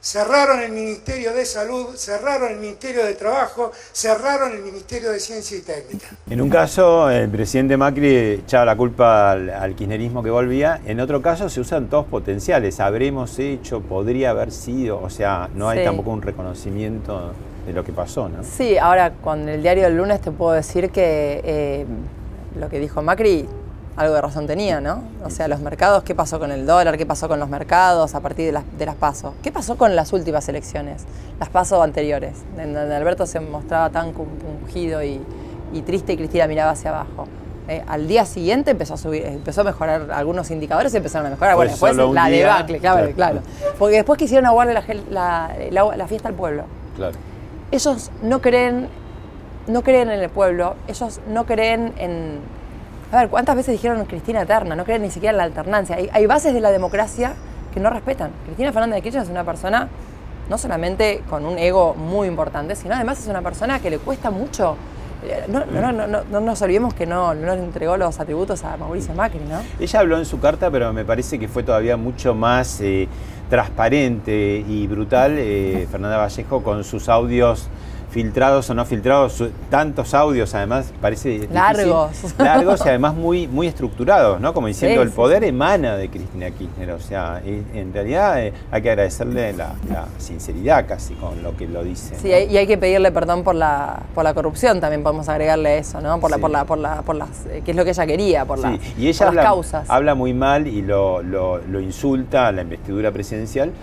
[0.06, 5.58] Cerraron el Ministerio de Salud, cerraron el Ministerio de Trabajo, cerraron el Ministerio de Ciencia
[5.58, 6.10] y Técnica.
[6.30, 10.80] En un caso, el presidente Macri echaba la culpa al, kirchnerismo que volvía.
[10.86, 12.80] En otro caso, se usan todos potenciales.
[12.80, 15.02] Habremos hecho, podría haber sido.
[15.02, 17.34] O sea, no hay tampoco un reconocimiento
[17.66, 18.44] de lo que pasó, ¿no?
[18.44, 21.42] Sí, ahora con el diario del lunes te puedo decir que...
[21.44, 21.86] Eh,
[22.60, 23.48] lo que dijo Macri,
[23.98, 25.04] algo de razón tenía, ¿no?
[25.24, 26.98] O sea, los mercados, ¿qué pasó con el dólar?
[26.98, 29.34] ¿Qué pasó con los mercados a partir de las, de las pasos?
[29.42, 31.06] ¿Qué pasó con las últimas elecciones?
[31.40, 35.22] Las pasos anteriores, en donde Alberto se mostraba tan compungido y,
[35.86, 37.28] triste y Cristina miraba hacia abajo.
[37.68, 41.30] Eh, al día siguiente empezó a subir, empezó a mejorar algunos indicadores y empezaron a
[41.32, 41.56] mejorar.
[41.56, 43.40] Bueno, después la debacle, claro, claro,
[43.80, 44.74] Porque después quisieron aguarle
[45.10, 46.66] la, la, la fiesta al pueblo.
[46.96, 47.14] Claro.
[47.72, 48.88] Ellos no creen
[49.68, 52.40] no creen en el pueblo, ellos no creen en...
[53.12, 54.76] A ver, ¿cuántas veces dijeron Cristina Eterna?
[54.76, 55.98] No creen ni siquiera en la alternancia.
[56.12, 57.34] Hay, bases de la democracia
[57.74, 58.32] que no respetan.
[58.46, 59.88] Cristina Fernández de Kirchner es una persona
[60.50, 64.32] no solamente con un ego muy importante, sino además es una persona que le cuesta
[64.32, 64.76] mucho
[65.28, 69.14] eh, no, no, no, no, nos olvidemos que no, no entregó los atributos a Mauricio
[69.16, 69.60] Macri, ¿no?
[69.80, 73.08] Ella habló en su carta, pero me parece que fue todavía mucho más eh,
[73.50, 77.70] transparente y brutal eh, Fernanda Vallejo con sus audios
[78.16, 82.34] filtrados o no filtrados, tantos audios además, parece largos.
[82.38, 84.54] largos y además muy, muy estructurados, ¿no?
[84.54, 88.90] Como diciendo, el poder emana de Cristina Kirchner, o sea, en realidad eh, hay que
[88.90, 89.74] agradecerle la,
[90.18, 92.16] sinceridad casi con lo que lo dice.
[92.16, 96.00] Sí, y hay que pedirle perdón por la, por la corrupción, también podemos agregarle eso,
[96.00, 96.18] ¿no?
[96.22, 98.46] Por la, por la, por la, por las, eh, que es lo que ella quería,
[98.46, 99.90] por, las, y ella las causas.
[99.90, 103.74] Habla muy mal y lo, lo, lo insulta a la investidura presidencial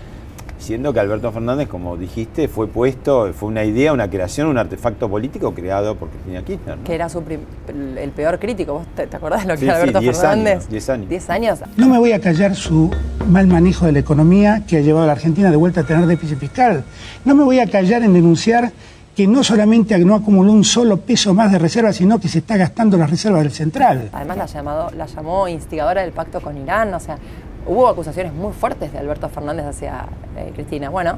[0.63, 5.09] siendo que Alberto Fernández, como dijiste, fue puesto, fue una idea, una creación, un artefacto
[5.09, 6.77] político creado por Cristina Kirchner.
[6.79, 7.21] Que era su
[7.67, 10.67] el peor crítico, ¿vos te, acordás de lo que era Alberto Fernández?
[10.69, 11.09] diez años.
[11.09, 11.59] Diez años.
[11.77, 12.89] No me voy a callar su
[13.29, 16.05] mal manejo de la economía que ha llevado a la Argentina de vuelta a tener
[16.07, 16.83] déficit fiscal.
[17.25, 18.71] No me voy a callar en denunciar
[19.15, 22.57] que no solamente no acumuló un solo peso más de reservas, sino que se está
[22.57, 24.09] gastando las reservas del central.
[24.11, 27.17] Además la, llamado, la llamó instigadora del pacto con Irán, o sea,
[27.65, 30.05] hubo acusaciones muy fuertes de Alberto Fernández hacia
[30.37, 30.89] eh, Cristina.
[30.89, 31.17] Bueno,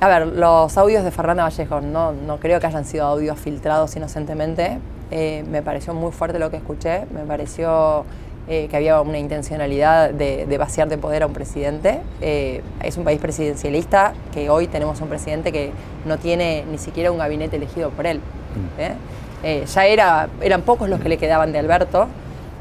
[0.00, 3.96] a ver, los audios de Fernanda Vallejo, no, no creo que hayan sido audios filtrados
[3.96, 4.78] inocentemente.
[5.10, 8.04] Eh, me pareció muy fuerte lo que escuché, me pareció
[8.48, 12.00] eh, que había una intencionalidad de, vaciar de poder a un presidente.
[12.20, 15.72] es un país presidencialista que hoy tenemos un presidente que
[16.04, 18.20] no tiene ni siquiera un gabinete elegido por él.
[18.20, 19.64] Mm.
[19.66, 22.08] ya era, eran pocos los que le quedaban de Alberto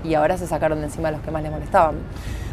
[0.04, 1.96] y ahora se sacaron de encima los que más les molestaban.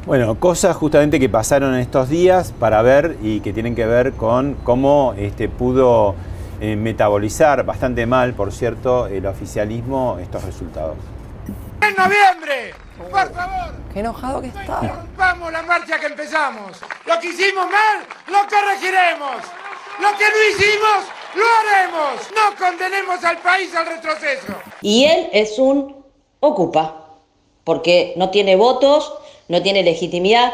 [0.05, 4.15] Bueno, cosas justamente que pasaron en estos días para ver y que tienen que ver
[4.15, 6.17] con cómo este, pudo
[6.61, 10.97] eh, metabolizar bastante mal, por cierto, el oficialismo estos resultados.
[11.81, 12.75] ¡En noviembre!
[12.99, 13.75] ¡Por favor!
[13.93, 14.81] ¡Qué enojado que está!
[14.81, 16.81] Rompamos la marcha que empezamos.
[17.07, 19.37] Lo que hicimos mal, lo corregiremos.
[20.01, 21.05] Lo que no hicimos,
[21.37, 22.29] lo haremos.
[22.35, 24.53] No condenemos al país al retroceso.
[24.81, 26.05] Y él es un
[26.41, 27.07] ocupa,
[27.63, 29.15] porque no tiene votos
[29.49, 30.53] no tiene legitimidad,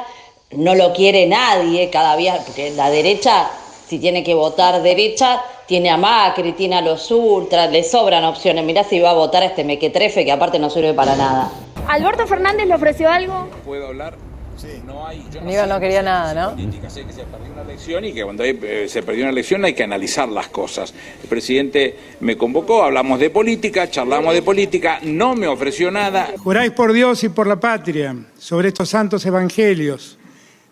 [0.52, 3.48] no lo quiere nadie cada día, porque la derecha,
[3.86, 8.64] si tiene que votar derecha, tiene a Macri, tiene a los ultras, le sobran opciones.
[8.64, 11.50] Mirá si va a votar a este mequetrefe que aparte no sirve para nada.
[11.86, 13.48] ¿Alberto Fernández le ofreció algo?
[13.64, 14.27] ¿Puedo hablar?
[14.58, 14.82] Sí.
[14.84, 16.90] No hay, yo no, no quería nada, ¿no?
[16.90, 19.72] sé que se perdió una elección y que cuando eh, se perdió una elección hay
[19.72, 20.92] que analizar las cosas.
[21.22, 26.32] El presidente me convocó, hablamos de política, charlamos de política, no me ofreció nada.
[26.38, 30.18] Juráis por Dios y por la patria, sobre estos santos evangelios,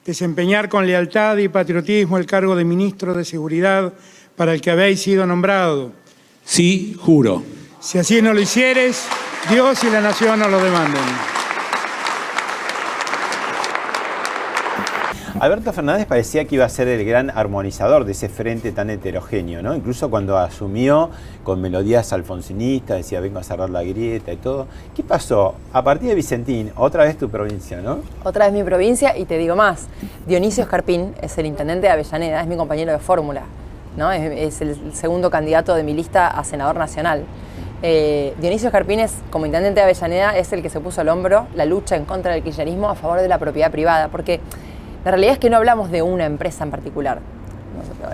[0.04, 3.92] desempeñar con lealtad y patriotismo el cargo de ministro de Seguridad
[4.34, 5.92] para el que habéis sido nombrado.
[6.44, 7.44] Sí, juro.
[7.78, 9.04] Si así no lo hicieres,
[9.48, 11.35] Dios y la nación nos lo demanden.
[15.38, 19.60] Alberto Fernández parecía que iba a ser el gran armonizador de ese frente tan heterogéneo,
[19.60, 19.74] ¿no?
[19.74, 21.10] Incluso cuando asumió
[21.44, 24.66] con melodías alfonsinistas, decía vengo a cerrar la grieta y todo.
[24.94, 25.54] ¿Qué pasó?
[25.74, 27.98] A partir de Vicentín, otra vez tu provincia, ¿no?
[28.24, 29.88] Otra vez mi provincia y te digo más,
[30.26, 33.42] Dionisio Escarpín es el intendente de Avellaneda, es mi compañero de fórmula,
[33.98, 34.10] ¿no?
[34.10, 37.24] Es, el segundo candidato de mi lista a senador nacional.
[37.82, 41.46] Eh, Dionisio Escarpín es, como intendente de Avellaneda, es el que se puso al hombro
[41.54, 44.40] la lucha en contra del kirchnerismo a favor de la propiedad privada, porque
[45.06, 47.20] la realidad es que no hablamos de una empresa en particular.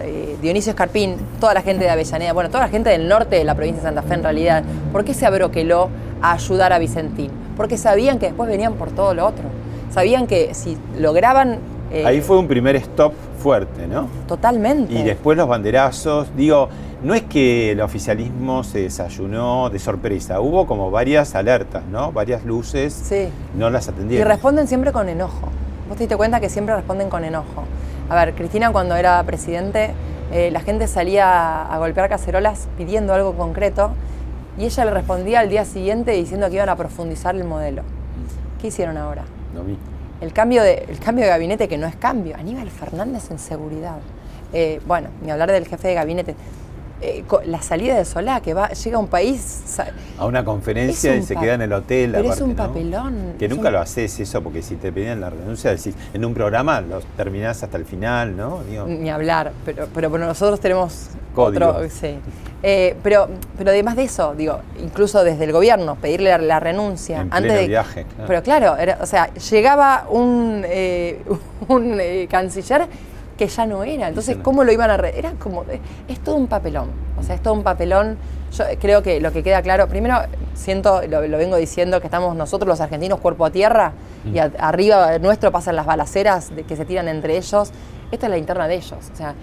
[0.02, 3.44] Eh, Dionisio Escarpín, toda la gente de Avellaneda, bueno, toda la gente del norte de
[3.44, 5.88] la provincia de Santa Fe en realidad, ¿por qué se abroqueló
[6.20, 7.31] a ayudar a Vicentín?
[7.57, 9.44] Porque sabían que después venían por todo lo otro.
[9.90, 11.61] Sabían que si lograban...
[11.90, 14.09] Eh, Ahí fue un primer stop fuerte, ¿no?
[14.28, 14.92] Totalmente.
[14.92, 16.68] Y después los banderazos, digo,
[17.02, 22.12] no es que el oficialismo se desayunó de sorpresa, hubo como varias alertas, ¿no?
[22.12, 23.28] Varias luces, sí.
[23.57, 24.28] no las atendieron.
[24.28, 25.48] Y responden siempre con enojo.
[25.92, 27.64] Vos te diste cuenta que siempre responden con enojo.
[28.09, 29.90] A ver, Cristina cuando era presidente,
[30.33, 33.90] eh, la gente salía a golpear cacerolas pidiendo algo concreto
[34.57, 37.83] y ella le respondía al día siguiente diciendo que iban a profundizar el modelo.
[38.59, 39.24] ¿Qué hicieron ahora?
[39.55, 39.76] No vi.
[40.22, 43.98] El cambio de, el cambio de gabinete, que no es cambio, Aníbal Fernández en seguridad.
[44.55, 46.35] Eh, bueno, ni hablar del jefe de gabinete.
[47.05, 49.65] Eh, la salida de Solá, que va, llega a un país...
[50.19, 52.12] A una conferencia y se queda en el hotel.
[52.12, 53.35] Pero es un papelón.
[53.41, 56.81] Que nunca lo haces eso, porque si te pedían la renuncia, decís, en un programa
[56.81, 58.61] lo terminás hasta el final, ¿no?
[58.87, 61.71] Ni hablar, pero, pero, nosotros tenemos Código.
[61.71, 61.88] otro...
[61.91, 62.15] Sí.
[62.62, 67.29] Eh, pero, pero además de eso, digo, incluso desde el gobierno, pedirle la, renuncia en
[67.33, 67.67] antes de.
[67.67, 68.07] viaje.
[68.25, 71.21] Pero claro, o sea, llegaba un, eh,
[71.69, 72.87] un canciller
[73.42, 74.09] que ya no era.
[74.09, 74.94] Entonces, ¿cómo lo iban a.?
[74.94, 75.64] Era como.
[76.07, 76.90] Es todo un papelón.
[77.18, 78.16] O sea, es todo un papelón.
[78.52, 79.88] Yo creo que lo que queda claro.
[79.88, 80.16] Primero,
[80.55, 85.50] siento, lo, vengo diciendo, que estamos nosotros los argentinos cuerpo a tierra y arriba nuestro
[85.50, 87.72] pasan las balaceras de, que se tiran entre ellos.
[88.12, 89.11] Esta es la interna de ellos.
[89.12, 89.35] O sea,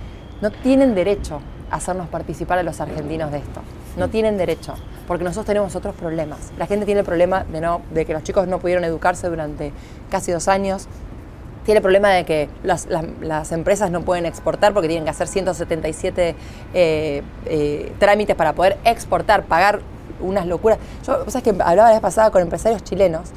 [0.41, 3.61] no tienen derecho a hacernos participar a los argentinos de esto.
[3.97, 4.75] No tienen derecho,
[5.07, 6.53] porque nosotros tenemos otros problemas.
[6.57, 9.73] La gente tiene el problema de, no, de que los chicos no pudieron educarse durante
[10.09, 10.87] casi dos años,
[11.69, 16.35] tiene el problema de que las, empresas no pueden exportar porque tienen que hacer 177
[16.73, 19.81] eh, eh, trámites para poder exportar, pagar
[20.19, 20.79] unas locuras.
[21.05, 23.29] Yo, sabes que hablaba la vez pasada con empresarios chilenos.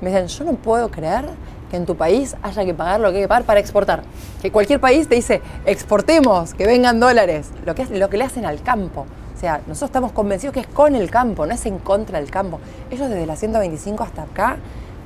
[0.00, 1.26] Me dicen, yo no puedo creer
[1.70, 4.02] que en tu país haya que pagar lo que hay que pagar para exportar.
[4.42, 7.50] Que cualquier país te dice, exportemos, que vengan dólares.
[7.64, 9.06] Lo que, lo que le hacen al campo.
[9.36, 12.32] O sea, nosotros estamos convencidos que es con el campo, no es en contra del
[12.32, 12.58] campo.
[12.90, 14.56] Ellos desde la 125 hasta acá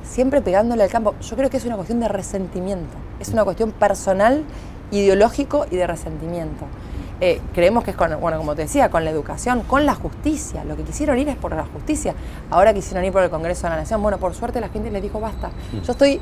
[0.03, 1.15] siempre pegándole al campo.
[1.21, 4.43] Yo creo que es una cuestión de resentimiento, es una cuestión personal,
[4.91, 6.65] ideológico y de resentimiento.
[7.23, 10.63] Eh, creemos que es con, bueno, como te decía, con la educación, con la justicia.
[10.63, 12.15] Lo que quisieron ir es por la justicia.
[12.49, 14.01] Ahora quisieron ir por el Congreso de la Nación.
[14.01, 15.49] Bueno, por suerte la gente les dijo basta.
[15.49, 15.81] Mm.
[15.81, 16.19] Yo estoy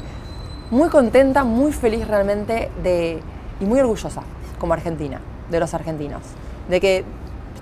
[0.71, 3.21] muy contenta, muy feliz realmente de,
[3.59, 4.21] y muy orgullosa
[4.59, 6.21] como argentina, de los argentinos.
[6.67, 7.05] De que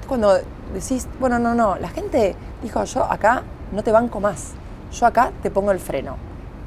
[0.07, 0.33] cuando
[0.73, 4.53] decís, bueno, no, no, la gente dijo, yo acá no te banco más
[4.91, 6.15] yo acá te pongo el freno.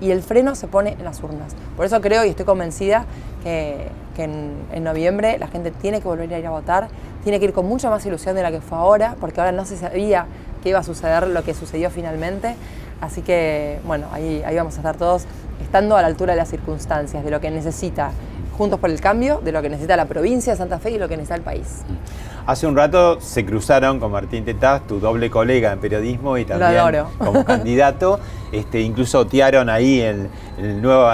[0.01, 1.55] Y el freno se pone en las urnas.
[1.77, 3.05] Por eso creo y estoy convencida
[3.43, 6.89] que, en, noviembre la gente tiene que volver a ir a votar,
[7.23, 9.65] tiene que ir con mucha más ilusión de la que fue ahora, porque ahora no
[9.65, 10.27] se sabía
[10.63, 12.55] que iba a suceder lo que sucedió finalmente.
[13.01, 15.25] Así que, bueno, ahí, ahí vamos a estar todos
[15.63, 18.11] estando a la altura de las circunstancias, de lo que necesita
[18.61, 21.09] Juntos por el Cambio, de lo que necesita la provincia de Santa Fe y lo
[21.09, 21.81] que necesita el país.
[22.45, 27.07] Hace un rato se cruzaron con Martín Tetaz, tu doble colega en periodismo y también
[27.17, 28.21] como candidato.
[28.53, 30.29] Este, incluso otearon ahí el,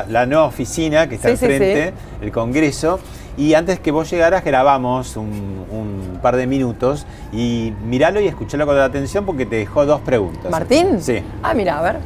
[0.09, 2.99] la nueva oficina que está enfrente, el Congreso.
[3.37, 8.77] Y antes que vos llegaras grabamos un, par de minutos y miralo y escuchalo con
[8.77, 10.51] atención porque te dejó dos preguntas.
[10.51, 11.01] ¿Martín?
[11.01, 11.23] Sí.
[11.45, 12.01] Ah, mira, a ver.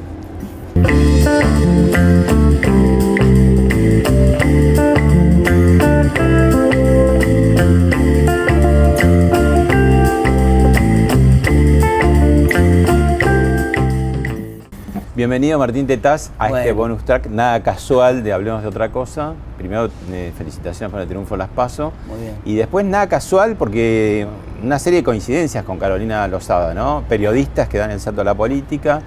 [15.20, 19.34] Bienvenido Martín Tetaz a este bonus track, nada casual de Hablemos de otra cosa.
[19.58, 21.92] Primero, eh, felicitaciones por el triunfo Las Paso.
[22.08, 22.36] Muy bien.
[22.46, 24.26] Y después nada casual porque
[24.62, 27.04] una serie de coincidencias con Carolina Lozada, ¿no?
[27.06, 29.02] Periodistas que dan el salto a la política,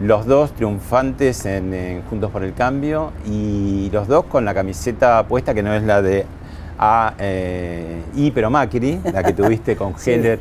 [0.00, 5.52] los dos triunfantes en, Juntos por el Cambio y los dos con la camiseta puesta
[5.52, 6.24] que no es la de
[6.78, 10.38] A, eh, I, pero Macri, la que tuviste con Heller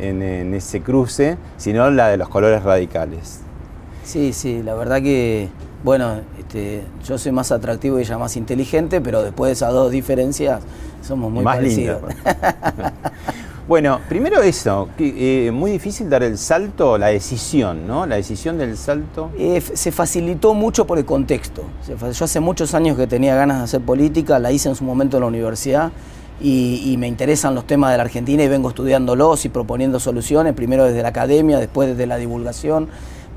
[0.00, 3.45] en ese cruce, sino la de los colores radicales.
[4.06, 5.48] Sí, sí, la verdad que,
[5.82, 9.90] bueno, este, yo soy más atractivo y ella más inteligente, pero después de esas dos
[9.90, 10.62] diferencias
[11.02, 12.02] somos muy más parecidos.
[13.68, 18.06] bueno, primero eso, que, eh, muy difícil dar el salto, la decisión, ¿no?
[18.06, 19.30] La decisión del salto.
[19.36, 21.64] Eh, se facilitó mucho por el contexto.
[21.88, 25.16] Yo hace muchos años que tenía ganas de hacer política, la hice en su momento
[25.16, 25.90] en la universidad.
[26.40, 30.52] Y, y, me interesan los temas de la Argentina y vengo estudiándolos y proponiendo soluciones,
[30.52, 32.88] primero desde la academia, después desde la divulgación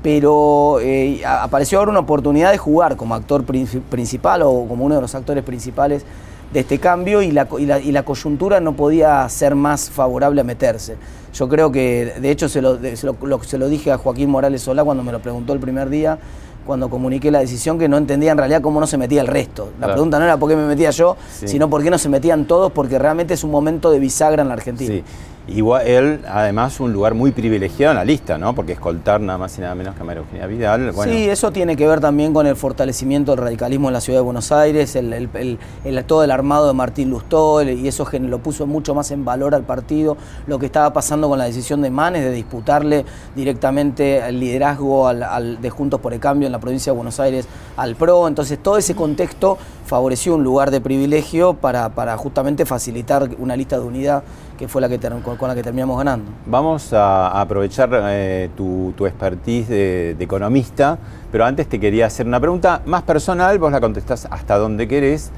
[0.02, 5.00] pero eh, apareció ahora una oportunidad de jugar como actor principal o como uno de
[5.00, 6.04] los actores principales
[6.52, 10.96] de este cambio y la, y la, coyuntura no podía ser más favorable a meterse.
[11.32, 15.04] Yo creo que, de hecho, se lo, se lo, dije a Joaquín Morales Solá cuando
[15.04, 16.18] me lo preguntó el primer día,
[16.66, 19.70] cuando comuniqué la decisión, que no entendía en realidad cómo no se metía el resto.
[19.80, 22.46] La pregunta no era por qué me metía yo, sino por qué no se metían
[22.46, 25.02] todos, porque realmente es un momento de bisagra en la Argentina.
[25.50, 28.54] Igual él, además, un lugar muy privilegiado en la lista, ¿no?
[28.54, 30.92] Porque escoltar nada más y nada menos que a María Vidal.
[31.02, 34.22] Sí, eso tiene que ver también con el fortalecimiento del radicalismo en la ciudad de
[34.22, 35.58] Buenos Aires, el,
[36.06, 39.64] todo el armado de Martín Lustó, y eso lo puso mucho más en valor al
[39.64, 40.16] partido.
[40.46, 45.60] Lo que estaba pasando con la decisión de Manes de disputarle directamente el liderazgo al,
[45.60, 48.28] de Juntos por el Cambio en la provincia de Buenos Aires al PRO.
[48.28, 53.76] Entonces, todo ese contexto favoreció un lugar de privilegio para, para justamente facilitar una lista
[53.78, 54.22] de unidad
[54.60, 55.00] que fue la que
[55.38, 56.30] con la que terminamos ganando.
[56.44, 60.98] Vamos a aprovechar eh, tu, expertise de, economista,
[61.32, 65.30] pero antes te quería hacer una pregunta más personal, vos la contestás hasta donde querés.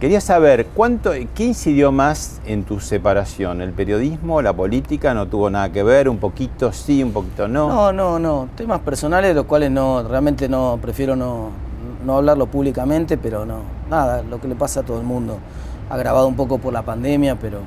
[0.00, 3.60] Quería saber, ¿cuánto, ¿qué incidió más en tu separación?
[3.60, 5.12] ¿El periodismo, la política?
[5.12, 6.08] ¿No tuvo nada que ver?
[6.08, 7.68] ¿Un poquito sí, un poquito no?
[7.68, 8.48] No, no, no.
[8.56, 11.50] Temas personales, los cuales no, realmente no, prefiero no,
[12.06, 13.58] no hablarlo públicamente, pero no,
[13.90, 15.36] nada, lo que le pasa a todo el mundo.
[15.90, 17.58] Agravado un poco por la pandemia, pero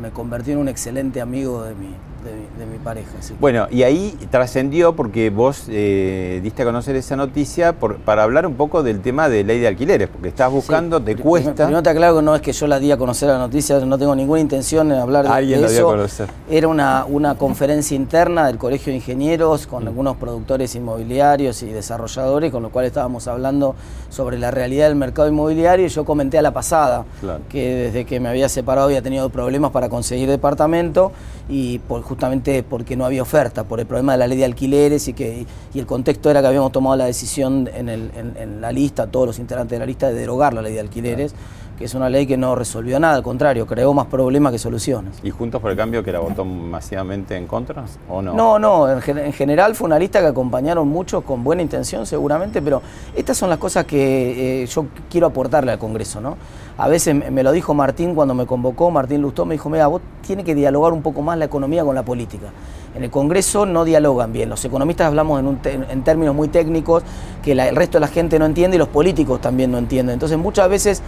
[0.00, 1.90] me convertí en un excelente amigo de mi,
[2.28, 3.10] de, mi pareja.
[3.40, 8.54] Bueno, y ahí trascendió porque vos eh, diste a conocer esa noticia para hablar un
[8.54, 11.68] poco del tema de ley de alquileres, porque estás buscando, te cuesta.
[11.70, 13.98] No te aclaro que no es que yo la di a conocer la noticia, no
[13.98, 15.88] tengo ninguna intención de hablar de, Alguien la eso.
[15.88, 16.28] a conocer.
[16.50, 19.88] Era una, una conferencia interna del Colegio de Ingenieros con mm.
[19.88, 23.74] algunos productores inmobiliarios y desarrolladores, con los cuales estábamos hablando
[24.10, 27.04] sobre la realidad del mercado inmobiliario y yo comenté a la pasada
[27.48, 31.12] que desde que me había separado había tenido problemas para conseguir departamento
[31.48, 35.06] y por, justamente porque no había oferta, por el problema de la ley de alquileres
[35.06, 38.72] y que y el contexto era que habíamos tomado la decisión en, el, en, la
[38.72, 41.32] lista, todos los integrantes de la lista, de derogar la ley de alquileres
[41.78, 45.20] que es una ley que no resolvió nada, al contrario, creó más problemas que soluciones.
[45.22, 48.34] ¿Y Juntos por el Cambio que la votó masivamente en contra o no?
[48.34, 52.82] No, no, en, general fue una lista que acompañaron muchos con buena intención seguramente, pero
[53.14, 56.36] estas son las cosas que eh, yo quiero aportarle al Congreso, ¿no?
[56.78, 60.00] A veces me lo dijo Martín cuando me convocó, Martín Lustó me dijo, mira, vos
[60.24, 62.52] tienes que dialogar un poco más la economía con la política.
[62.94, 64.48] En el Congreso no dialogan bien.
[64.48, 67.02] Los economistas hablamos en, términos muy técnicos
[67.42, 70.14] que el resto de la gente no entiende y los políticos también no entienden.
[70.14, 71.02] Entonces muchas veces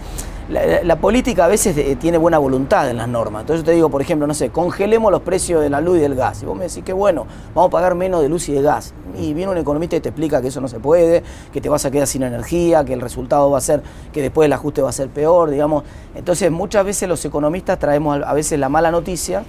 [0.49, 3.43] la, política a veces eh, tiene buena voluntad en las normas.
[3.43, 6.01] Entonces yo te digo, por ejemplo, no sé, congelemos los precios de la luz y
[6.01, 6.43] del gas.
[6.43, 8.93] Y vos me decís que bueno, vamos a pagar menos de luz y de gas.
[9.19, 11.85] Y viene un economista y te explica que eso no se puede, que te vas
[11.85, 14.91] a quedar sin energía, que el resultado va a ser que después el ajuste va
[14.91, 15.85] a ser peor, digamos.
[16.15, 19.45] Entonces muchas veces los economistas traemos a veces la mala noticia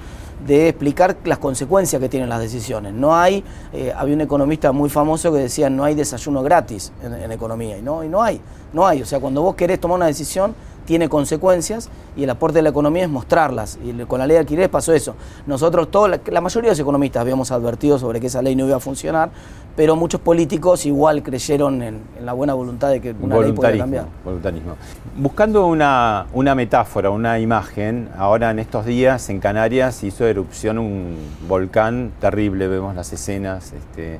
[0.45, 2.93] de explicar las consecuencias que tienen las decisiones.
[2.93, 7.31] No hay, eh, había un economista muy famoso que decía no hay desayuno gratis en,
[7.31, 8.41] economía y no, y no hay,
[8.73, 9.01] no hay.
[9.01, 10.53] O sea, cuando vos querés tomar una decisión
[10.91, 13.79] tiene consecuencias y el aporte de la economía es mostrarlas.
[13.81, 15.15] Y con la ley de alquileres pasó eso.
[15.47, 15.87] Nosotros,
[16.29, 19.29] la, mayoría de los economistas habíamos advertido sobre que esa ley no iba a funcionar,
[19.77, 24.07] pero muchos políticos igual creyeron en, la buena voluntad de que una ley podía cambiar.
[24.25, 24.75] Voluntarismo.
[25.15, 31.15] Buscando una, una metáfora, una imagen, ahora en estos días en Canarias hizo erupción un
[31.47, 34.19] volcán terrible, vemos las escenas, este,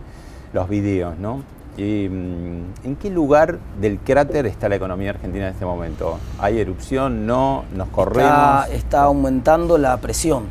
[0.54, 1.44] los videos, ¿no?
[1.78, 6.18] Mm, ¿En qué lugar del cráter está la economía argentina en este momento?
[6.40, 7.26] ¿Hay erupción?
[7.26, 7.64] ¿No?
[7.74, 8.68] ¿Nos corremos?
[8.70, 10.44] Está, aumentando la presión.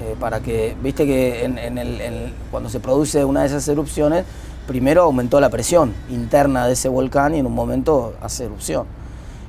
[0.00, 4.24] Eh, para que, viste que en, cuando se produce una de esas erupciones,
[4.66, 8.86] primero aumentó la presión interna de ese volcán y en un momento hace erupción.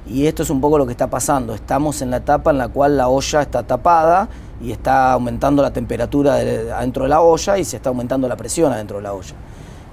[0.07, 1.55] Y esto es un poco lo que está pasando.
[1.55, 4.29] Estamos en la etapa en la cual la olla está tapada
[4.61, 8.71] y está aumentando la temperatura adentro de la olla y se está aumentando la presión
[8.71, 9.33] adentro de la olla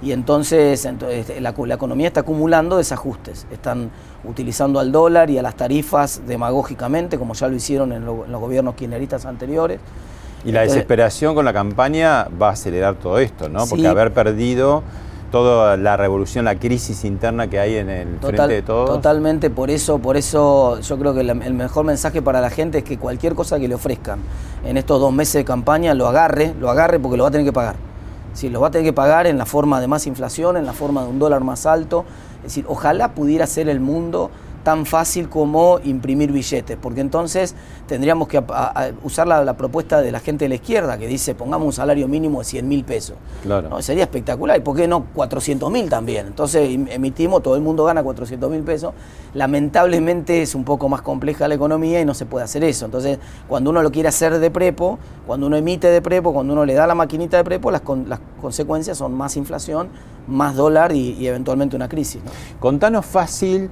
[0.03, 3.47] y entonces, este, la, economía está acumulando desajustes.
[3.51, 3.89] Están
[4.25, 8.75] utilizando al dólar y a las tarifas demagógicamente, como ya lo hicieron en, los gobiernos
[8.75, 9.79] kirchneristas anteriores.
[10.43, 13.65] Y la desesperación con la campaña va a acelerar todo esto, ¿no?
[13.65, 14.83] Porque haber perdido
[15.31, 18.89] toda la revolución, la crisis interna que hay en el frente de todos.
[18.89, 22.83] Totalmente, por eso, por eso yo creo que el mejor mensaje para la gente es
[22.83, 24.19] que cualquier cosa que le ofrezcan
[24.65, 27.45] en estos dos meses de campaña lo agarre, lo agarre porque lo va a tener
[27.47, 27.77] que pagar.
[28.33, 30.73] Si los va a tener que pagar en la forma de más inflación, en la
[30.73, 32.05] forma de un dólar más alto.
[32.37, 34.31] Es decir, ojalá pudiera ser el mundo
[34.63, 37.55] tan fácil como imprimir billetes, porque entonces
[37.87, 38.41] tendríamos que
[39.03, 42.39] usar la, propuesta de la gente de la izquierda que dice pongamos un salario mínimo
[42.39, 43.15] de 100 mil pesos.
[43.43, 43.81] Claro.
[43.81, 46.27] Sería espectacular, ¿y por qué no 400 mil también?
[46.27, 48.93] Entonces emitimos, todo el mundo gana 400 mil pesos.
[49.33, 52.85] Lamentablemente es un poco más compleja la economía y no se puede hacer eso.
[52.85, 56.65] Entonces, cuando uno lo quiere hacer de prepo, cuando uno emite de prepo, cuando uno
[56.65, 59.89] le da la maquinita de prepo, las, las consecuencias son más inflación,
[60.27, 62.21] más dólar y, eventualmente una crisis.
[62.59, 63.69] Contanos fácil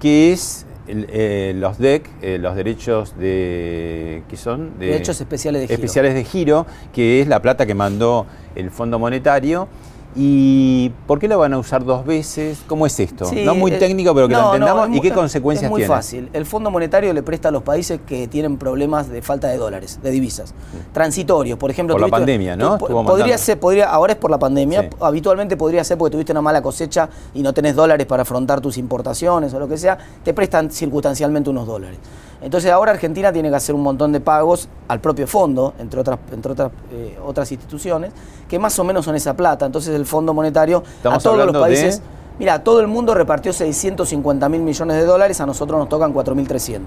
[0.00, 4.24] que es eh, los DEC, eh, los derechos de.
[4.28, 4.78] ¿Qué son?
[4.78, 5.74] derechos especiales de giro.
[5.76, 8.26] Especiales de giro, que es la plata que mandó
[8.56, 9.68] el Fondo Monetario
[10.16, 12.62] ¿Y por qué lo van a usar dos veces?
[12.66, 13.30] ¿Cómo es esto?
[13.44, 14.88] no muy técnico, pero que lo entendamos.
[14.96, 15.84] ¿Y qué consecuencias tiene?
[15.84, 16.28] Es muy fácil.
[16.32, 20.00] El Fondo Monetario le presta a los países que tienen problemas de falta de dólares,
[20.02, 20.54] de divisas.
[20.92, 21.94] Transitorios, por ejemplo.
[21.94, 22.78] Por la pandemia, ¿no?
[22.78, 24.90] podría ser, podría, ahora es por la pandemia.
[25.00, 28.78] Habitualmente podría ser porque tuviste una mala cosecha y no tenés dólares para afrontar tus
[28.78, 29.96] importaciones o lo que sea.
[30.24, 31.98] Te prestan circunstancialmente unos dólares.
[32.42, 36.18] Entonces ahora Argentina tiene que hacer un montón de pagos al propio fondo, entre otras,
[36.32, 38.12] entre otras, eh, otras instituciones,
[38.48, 39.66] que más o menos son esa plata.
[39.66, 42.02] Entonces el Fondo Monetario a todos los países...
[42.40, 46.84] Mira, todo el mundo repartió 650 mil millones de dólares, a nosotros nos tocan 4.300.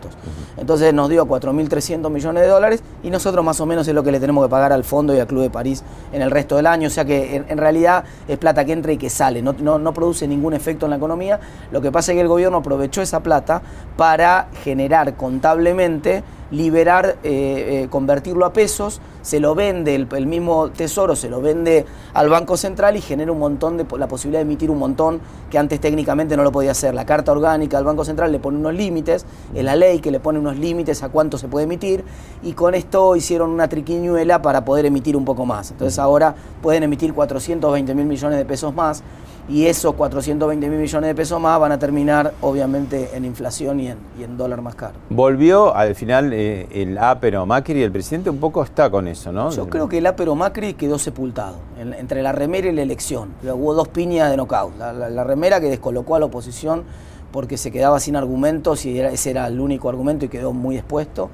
[0.57, 4.11] Entonces nos dio 4.300 millones de dólares y nosotros más o menos es lo que
[4.11, 6.65] le tenemos que pagar al fondo y al Club de París en el resto del
[6.65, 6.87] año.
[6.87, 10.27] O sea que en, realidad es plata que entra y que sale, no, no, produce
[10.27, 11.39] ningún efecto en la economía.
[11.71, 13.61] Lo que pasa es que el gobierno aprovechó esa plata
[13.95, 16.23] para generar contablemente
[16.53, 21.85] liberar, eh, eh, convertirlo a pesos, se lo vende, el, mismo tesoro se lo vende
[22.13, 25.57] al Banco Central y genera un montón de, la posibilidad de emitir un montón que
[25.57, 26.93] antes técnicamente no lo podía hacer.
[26.93, 30.19] La Carta Orgánica del Banco Central le pone unos límites, es la ley que le
[30.19, 32.03] pone unos límites a cuánto se puede emitir
[32.43, 35.71] y con esto hicieron una triquiñuela para poder emitir un poco más.
[35.71, 39.03] Entonces ahora pueden emitir 420 mil millones de pesos más
[39.49, 43.87] y esos 420 mil millones de pesos más van a terminar obviamente en inflación y
[43.89, 44.93] en, dólar más caro.
[45.09, 49.31] Volvió al final eh, el Apero Macri y el presidente un poco está con eso,
[49.31, 49.51] ¿no?
[49.51, 53.33] Yo creo que el Apero Macri quedó sepultado entre la remera y la elección.
[53.43, 54.77] hubo dos piñas de knockout.
[54.77, 56.83] La, remera que descolocó a la oposición
[57.31, 61.29] porque se quedaba sin argumentos y ese era el único argumento y quedó muy expuesto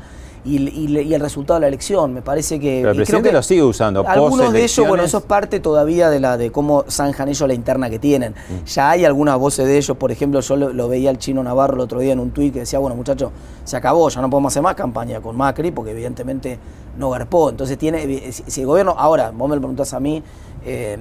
[0.46, 2.14] y, el resultado de la elección.
[2.14, 2.80] Me parece que.
[2.80, 4.08] Pero el presidente lo sigue usando.
[4.08, 7.54] Algunos de ellos, bueno, eso es parte todavía de la de cómo zanjan ellos la
[7.54, 8.34] interna que tienen.
[8.34, 8.66] Mm.
[8.66, 11.82] Ya hay algunas voces de ellos, por ejemplo, yo lo, veía el chino Navarro el
[11.82, 13.32] otro día en un tuit que decía, bueno, muchachos,
[13.64, 16.58] se acabó, ya no podemos hacer más campaña con Macri, porque evidentemente
[16.98, 17.50] no garpó.
[17.50, 18.32] Entonces tiene.
[18.32, 18.96] Si el gobierno.
[18.98, 20.24] Ahora, vos me lo preguntás a mí.
[20.66, 20.98] Eh,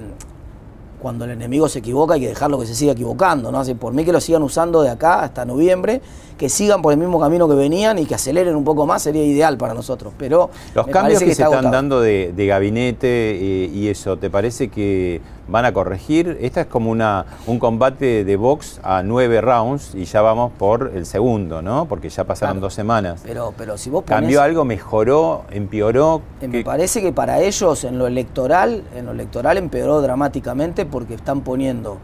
[0.99, 3.59] cuando el enemigo se equivoca hay que dejarlo que se siga equivocando, ¿no?
[3.59, 6.01] Así, por mí que lo sigan usando de acá hasta noviembre,
[6.39, 9.25] que sigan por el mismo camino que venían y que aceleren un poco más sería
[9.25, 10.13] ideal para nosotros.
[10.17, 15.19] Pero los cambios que, se están dando de, gabinete eh, y eso, ¿te parece que
[15.49, 16.37] van a corregir?
[16.39, 20.93] Esta es como una, un combate de box a nueve rounds y ya vamos por
[20.95, 21.87] el segundo, ¿no?
[21.87, 23.19] Porque ya pasaron dos semanas.
[23.25, 24.63] Pero, pero si vos ¿Cambió algo?
[24.63, 25.43] ¿Mejoró?
[25.51, 26.21] ¿Empeoró?
[26.39, 31.41] Me parece que para ellos en lo electoral, en lo electoral empeoró dramáticamente porque están
[31.41, 31.97] poniendo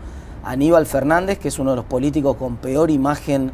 [0.44, 3.54] a Aníbal Fernández, que es uno de los políticos con peor imagen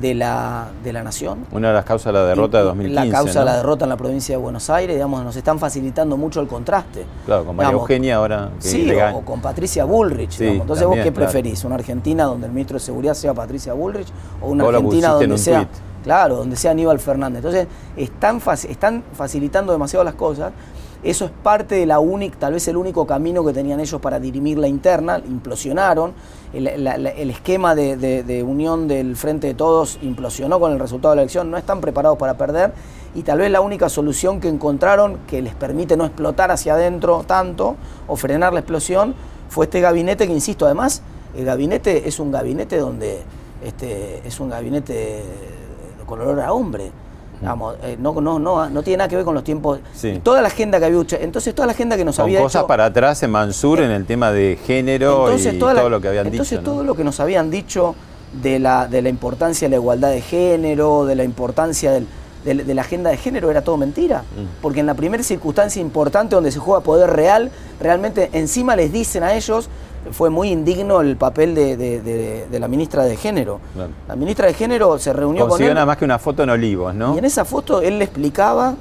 [0.00, 1.46] de la, de la nación.
[1.50, 3.06] Una de las causas de la derrota de 2015.
[3.06, 6.16] La causa de la derrota en la provincia de Buenos Aires, digamos, nos están facilitando
[6.16, 7.04] mucho el contraste.
[7.26, 8.50] Claro, con María Eugenia ahora.
[8.58, 10.40] sí, o, con Patricia Bullrich.
[10.40, 11.64] Entonces, ¿vos qué preferís?
[11.64, 14.08] ¿Una Argentina donde el ministro de Seguridad sea Patricia Bullrich
[14.40, 15.68] o una Argentina donde sea.
[16.04, 17.38] Claro, donde sea Aníbal Fernández.
[17.38, 20.52] Entonces, están, están facilitando demasiado las cosas
[21.02, 24.18] eso es parte de la única, tal vez el único camino que tenían ellos para
[24.18, 26.12] dirimir la interna, implosionaron,
[26.52, 31.50] el, esquema de, unión del Frente de Todos implosionó con el resultado de la elección,
[31.50, 32.72] no están preparados para perder
[33.14, 37.24] y tal vez la única solución que encontraron que les permite no explotar hacia adentro
[37.26, 37.76] tanto
[38.06, 39.14] o frenar la explosión
[39.48, 41.02] fue este gabinete que, insisto, además,
[41.36, 43.22] el gabinete es un gabinete donde
[43.64, 45.22] este, es un gabinete
[46.06, 46.90] con olor a hombre.
[47.82, 49.80] Eh, no, no, no, no tiene nada que ver con los tiempos.
[50.22, 51.00] Toda la agenda que había.
[51.20, 54.06] Entonces, toda la agenda que nos con había cosas para atrás en Mansur en el
[54.06, 56.42] tema de género y todo lo que habían dicho.
[56.42, 57.94] Entonces, todo lo que nos habían dicho
[58.42, 62.06] de la, de la importancia de la igualdad de género, de la importancia del,
[62.44, 64.22] de, la agenda de género era todo mentira.
[64.22, 64.62] Mm.
[64.62, 69.22] Porque en la primera circunstancia importante donde se juega poder real, realmente encima les dicen
[69.22, 69.68] a ellos,
[70.12, 73.60] fue muy indigno el papel de, la ministra de Género.
[74.06, 75.74] La ministra de Género se reunió con él.
[75.74, 77.14] nada más que una foto en Olivos, ¿no?
[77.14, 78.74] Y en esa foto él le explicaba,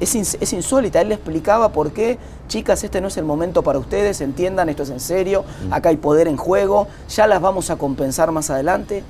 [0.00, 3.78] es, es insólita, él le explicaba por qué, chicas, este no es el momento para
[3.78, 5.72] ustedes, entiendan, esto es en serio, mm.
[5.72, 9.02] acá hay poder en juego, ya las vamos a compensar más adelante.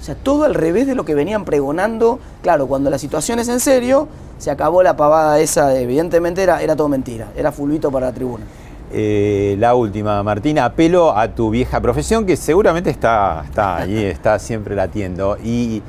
[0.00, 2.20] O sea, todo al revés de lo que venían pregonando.
[2.42, 4.08] Claro, cuando la situación es en serio,
[4.38, 8.44] se acabó la pavada esa, evidentemente era, era todo mentira, era fulvito para la tribuna.
[8.92, 14.38] Eh, la última, Martina, apelo a tu vieja profesión que seguramente está, está ahí, está
[14.38, 15.36] siempre latiendo.
[15.42, 15.82] Y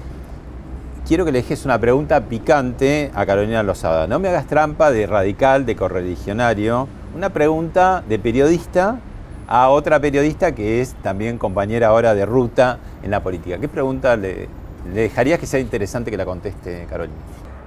[1.08, 4.08] quiero que le dejes una pregunta picante a Carolina Lozada.
[4.08, 6.88] No me hagas trampa de radical, de correligionario.
[7.16, 9.00] Una pregunta de periodista
[9.48, 13.58] a otra periodista que es también compañera ahora de ruta en la política.
[13.58, 14.48] ¿Qué pregunta le,
[14.93, 17.16] le dejarías que sea interesante que la conteste, Carolina?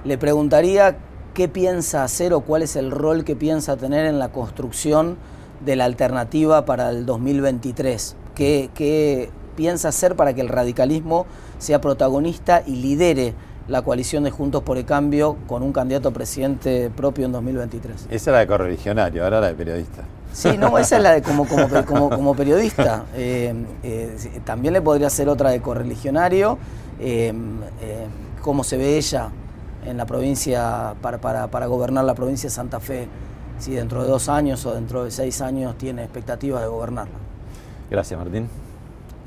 [0.03, 0.97] Le preguntaría
[1.33, 5.17] qué piensa hacer o cuál es el rol que piensa tener en la construcción
[5.65, 8.15] de la alternativa para el 2023.
[8.35, 11.25] ¿Qué, piensa hacer para que el radicalismo
[11.57, 13.33] sea protagonista y lidere
[13.67, 18.07] la coalición de Juntos por el Cambio con un candidato a presidente propio en 2023?
[18.09, 20.03] Esa es la de correligionario, ahora la de periodista.
[20.39, 23.03] Sí, no, esa es la de como, como, periodista.
[23.13, 26.57] Eh, eh, también le podría ser otra de correligionario.
[26.97, 27.33] Eh,
[28.41, 29.31] cómo se ve ella
[29.85, 33.09] en la provincia, para, para, para, gobernar la provincia de Santa Fe,
[33.59, 37.17] si dentro de dos años o dentro de seis años tiene expectativas de gobernarla.
[37.91, 38.47] Gracias, Martín.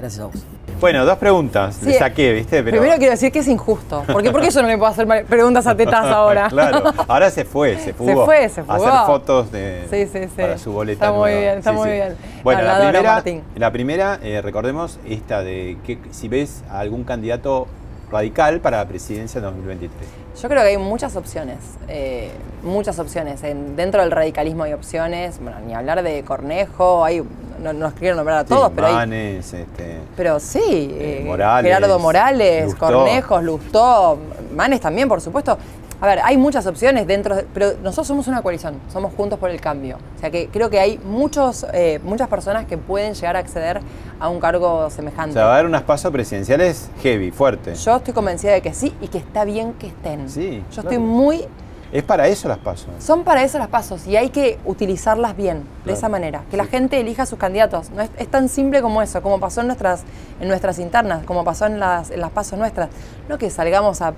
[0.03, 0.34] Gracias a vos.
[0.80, 1.80] Bueno, dos preguntas.
[1.84, 2.61] Le saqué, ¿viste?
[2.64, 4.03] Primero quiero decir que es injusto.
[4.03, 4.32] ¿Por qué?
[4.32, 6.48] Porque yo no le puedo hacer preguntas a tetas ahora.
[6.48, 6.92] claro.
[7.07, 8.11] Ahora se fue, se fugó.
[8.11, 8.74] Se fue, se fue.
[8.74, 10.42] A hacer fotos de, sí, sí, sí.
[10.42, 11.07] para su boleta.
[11.07, 12.16] Está muy bien, está muy bien.
[12.42, 13.22] Bueno, la primera,
[13.55, 17.68] la primera eh, recordemos esta de que si ves a algún candidato
[18.11, 20.21] radical para la presidencia en 2023.
[20.41, 21.59] Yo creo que hay muchas opciones,
[21.89, 22.30] eh,
[22.62, 23.43] muchas opciones.
[23.43, 27.22] En, dentro del radicalismo hay opciones, bueno, ni hablar de Cornejo, hay,
[27.62, 31.24] no, no quiero nombrar a todos, pero Manes, este, Pero sí, eh,
[31.62, 34.18] Gerardo Morales, Cornejos, Lustó,
[34.55, 35.59] Manes también, por supuesto.
[36.03, 39.61] A ver, hay muchas opciones dentro, pero nosotros somos una coalición, somos Juntos por el
[39.61, 39.98] Cambio.
[40.16, 43.80] O sea que creo que hay muchos, eh, muchas personas que pueden llegar a acceder
[44.18, 45.30] a un cargo semejante.
[45.30, 47.76] O sea, va a haber unas pasos presidenciales heavy, fuerte.
[47.76, 50.28] Yo estoy convencida de que sí y que está bien que estén.
[50.28, 50.64] Sí.
[50.72, 51.46] Yo estoy muy
[51.93, 52.88] es para eso las pasos.
[52.99, 56.43] Son para eso las pasos y hay que utilizarlas bien, de esa manera.
[56.51, 57.90] Que la gente elija a sus candidatos.
[57.90, 60.05] No es, tan simple como eso, como pasó en nuestras,
[60.40, 62.88] en nuestras internas, como pasó en las, en las pasos nuestras.
[63.28, 64.09] No que salgamos a,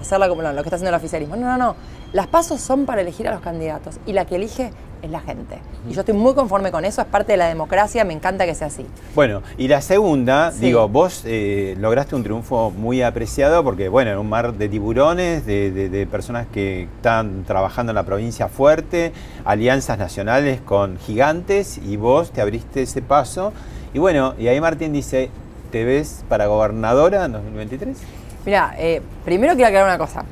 [0.00, 1.36] hacerla como lo que está haciendo el oficialismo.
[1.36, 1.76] No, no, no.
[2.12, 4.70] Las pasos son para elegir a los candidatos y la que elige
[5.02, 5.58] es la gente.
[5.88, 8.54] Y yo estoy muy conforme con eso, es parte de la democracia, me encanta que
[8.54, 8.86] sea así.
[9.14, 14.16] Bueno, y la segunda, digo, vos eh, lograste un triunfo muy apreciado porque, bueno, en
[14.16, 19.12] un mar de tiburones, de, personas que están trabajando en la provincia fuerte,
[19.44, 23.52] alianzas nacionales con gigantes, y vos te abriste ese paso.
[23.92, 25.30] Y bueno, y ahí Martín dice,
[25.70, 27.98] ¿te ves para gobernadora en 2023?
[28.46, 30.24] Mira, eh, primero quiero aclarar una cosa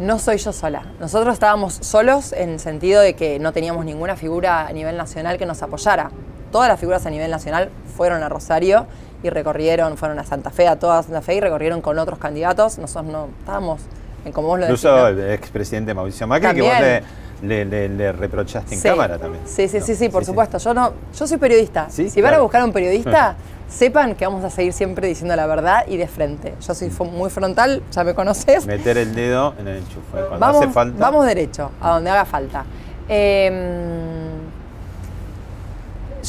[0.00, 0.82] no soy yo sola.
[0.98, 5.36] Nosotros estábamos solos en el sentido de que no teníamos ninguna figura a nivel nacional
[5.36, 6.10] que nos apoyara.
[6.50, 8.86] Todas las figuras a nivel nacional fueron a Rosario
[9.22, 12.78] y recorrieron, fueron a Santa Fe, a toda Santa Fe y recorrieron con otros candidatos.
[12.78, 13.82] Nosotros no estábamos
[14.24, 14.82] en como vos lo decís.
[14.82, 17.06] Incluso el expresidente Mauricio Macri, que vos
[17.42, 19.44] le, reprochaste en cámara también.
[19.46, 20.56] Sí, sí, sí, sí, por supuesto.
[20.56, 21.90] Yo no, yo soy periodista.
[21.90, 23.36] Si van a buscar a un periodista,
[23.70, 26.54] sepan que vamos a seguir siempre diciendo la verdad y de frente.
[26.60, 28.66] Yo soy muy frontal, ya me conoces.
[28.66, 30.98] Meter el dedo en el enchufe cuando vamos, hace falta.
[30.98, 32.64] Vamos derecho, a donde haga falta.
[33.08, 33.54] Em,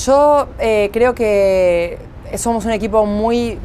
[0.05, 1.97] yo eh, creo que
[2.35, 3.57] somos un equipo muy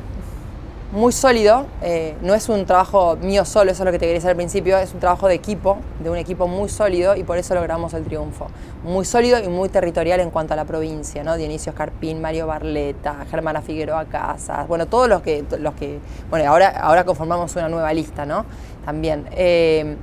[0.93, 4.15] muy sólido, eh, no es un trabajo mío solo, eso es lo que te quería
[4.15, 7.39] decir al principio, es un trabajo de equipo, de un equipo muy sólido y por
[7.39, 8.47] eso logramos el triunfo.
[8.85, 11.37] Muy sólido y muy territorial en cuanto a la provincia, ¿no?
[11.37, 15.99] Dionisio Escarpín, Mario Barleta, Germana Figueroa Casas, bueno, todos los que, los que
[16.31, 18.47] bueno, ahora, ahora conformamos una nueva lista, ¿no?
[18.85, 19.27] También.
[19.33, 19.97] Eh,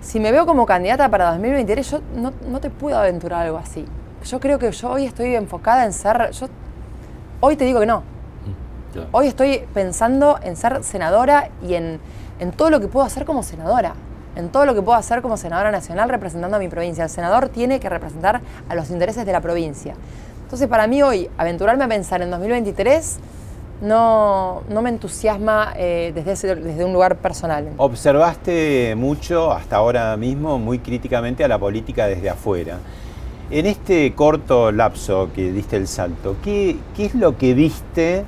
[0.00, 3.84] si me veo como candidata para 2023, yo no, no te puedo aventurar algo así.
[4.24, 6.46] Yo creo que yo hoy estoy enfocada en ser, yo
[7.40, 8.02] hoy te digo que no,
[9.12, 12.00] Hoy estoy pensando en ser senadora y en,
[12.56, 13.94] todo lo que puedo hacer como senadora
[14.36, 17.02] en todo lo que puedo hacer como senadora nacional representando a mi provincia.
[17.02, 19.94] El senador tiene que representar a los intereses de la provincia.
[20.44, 23.18] Entonces, para mí hoy, aventurarme a pensar en 2023
[23.82, 27.68] no, no me entusiasma eh, desde, desde un lugar personal.
[27.78, 32.78] Observaste mucho hasta ahora mismo, muy críticamente, a la política desde afuera.
[33.50, 38.24] En este corto lapso que diste el salto, ¿qué, qué es lo que viste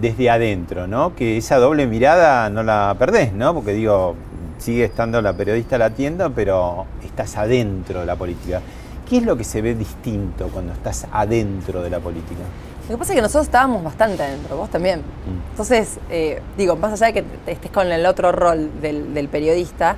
[0.00, 1.14] desde adentro, ¿no?
[1.14, 3.54] Que esa doble mirada no la perdés, ¿no?
[3.54, 4.14] Porque digo,
[4.58, 8.60] sigue estando la periodista latiendo, pero estás adentro de la política.
[9.08, 12.40] ¿Qué es lo que se ve distinto cuando estás adentro de la política?
[12.88, 15.00] Lo que pasa es que nosotros estábamos bastante adentro, vos también.
[15.00, 15.50] Mm.
[15.50, 19.96] Entonces, eh, digo, más allá de que estés con el otro rol del, periodista,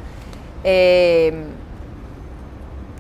[0.65, 1.45] eh,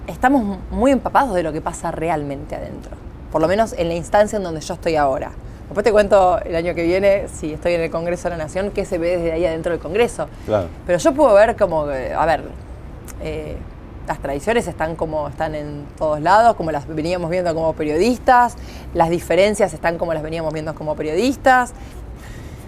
[0.06, 2.92] estamos muy empapados de lo que pasa realmente adentro.
[3.32, 5.32] Por lo menos en la instancia en donde yo estoy ahora.
[5.66, 8.70] Después te cuento el año que viene, si estoy en el Congreso de la Nación,
[8.70, 10.28] qué se ve desde ahí adentro del Congreso.
[10.46, 10.68] Claro.
[10.86, 12.42] Pero yo puedo ver como, a ver,
[13.22, 13.56] eh,
[14.06, 18.56] las tradiciones están como están en todos lados, como las veníamos viendo como periodistas,
[18.92, 21.72] las diferencias están como las veníamos viendo como periodistas.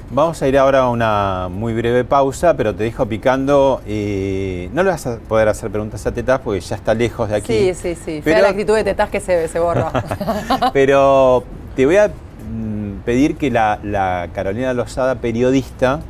[0.09, 3.82] Vamos a ir ahora a una muy breve pausa, pero te dejo picando.
[3.86, 7.36] Eh, no le vas a poder hacer preguntas a Tetaz porque ya está lejos de
[7.36, 7.53] aquí.
[7.53, 8.20] Sí, sí, sí.
[8.22, 8.40] Pero...
[8.40, 9.90] la actitud de Tetaz que se, se borra.
[10.72, 11.42] pero
[11.74, 12.12] te voy a
[13.07, 16.00] pedir que la, Carolina Lozada, periodista,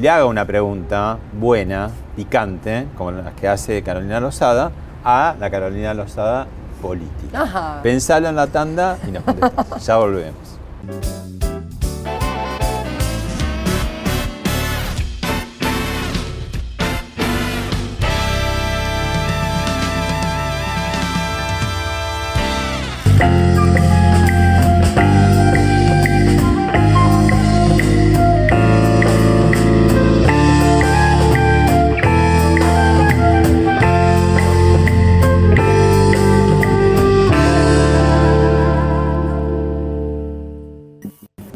[0.00, 4.72] le haga una pregunta buena, picante, como las que hace Carolina Lozada,
[5.04, 6.46] a la Carolina Lozada
[6.80, 7.80] política.
[7.82, 9.84] Pensalo en la tanda y nos contestamos.
[9.86, 11.39] ya volvemos.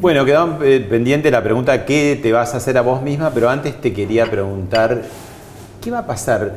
[0.04, 3.48] Bueno, quedó eh, pendiente la pregunta qué te vas a hacer a vos misma, pero
[3.48, 5.00] antes te quería preguntar,
[5.80, 6.56] ¿qué va a pasar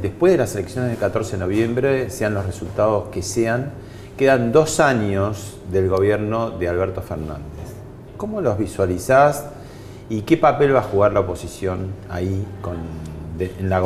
[0.00, 3.72] después de las elecciones del 14 de noviembre, sean los resultados que sean?
[4.16, 7.42] Quedan dos años del gobierno de Alberto Fernández.
[8.16, 9.46] ¿Cómo los visualizás
[10.08, 12.76] y qué papel va a jugar la oposición ahí con,
[13.40, 13.80] en la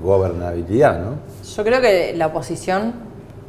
[0.00, 1.00] gobernabilidad?
[1.00, 1.16] ¿no?
[1.56, 2.92] Yo creo que la oposición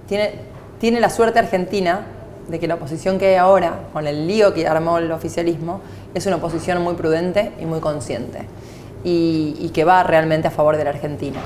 [0.08, 0.32] tiene,
[0.80, 2.08] tiene la suerte argentina
[2.48, 5.82] de que la oposición que hay ahora, con el lío que armó el oficialismo,
[6.14, 8.48] es una oposición muy prudente y muy consciente
[9.04, 11.40] y, que va realmente a favor de la Argentina.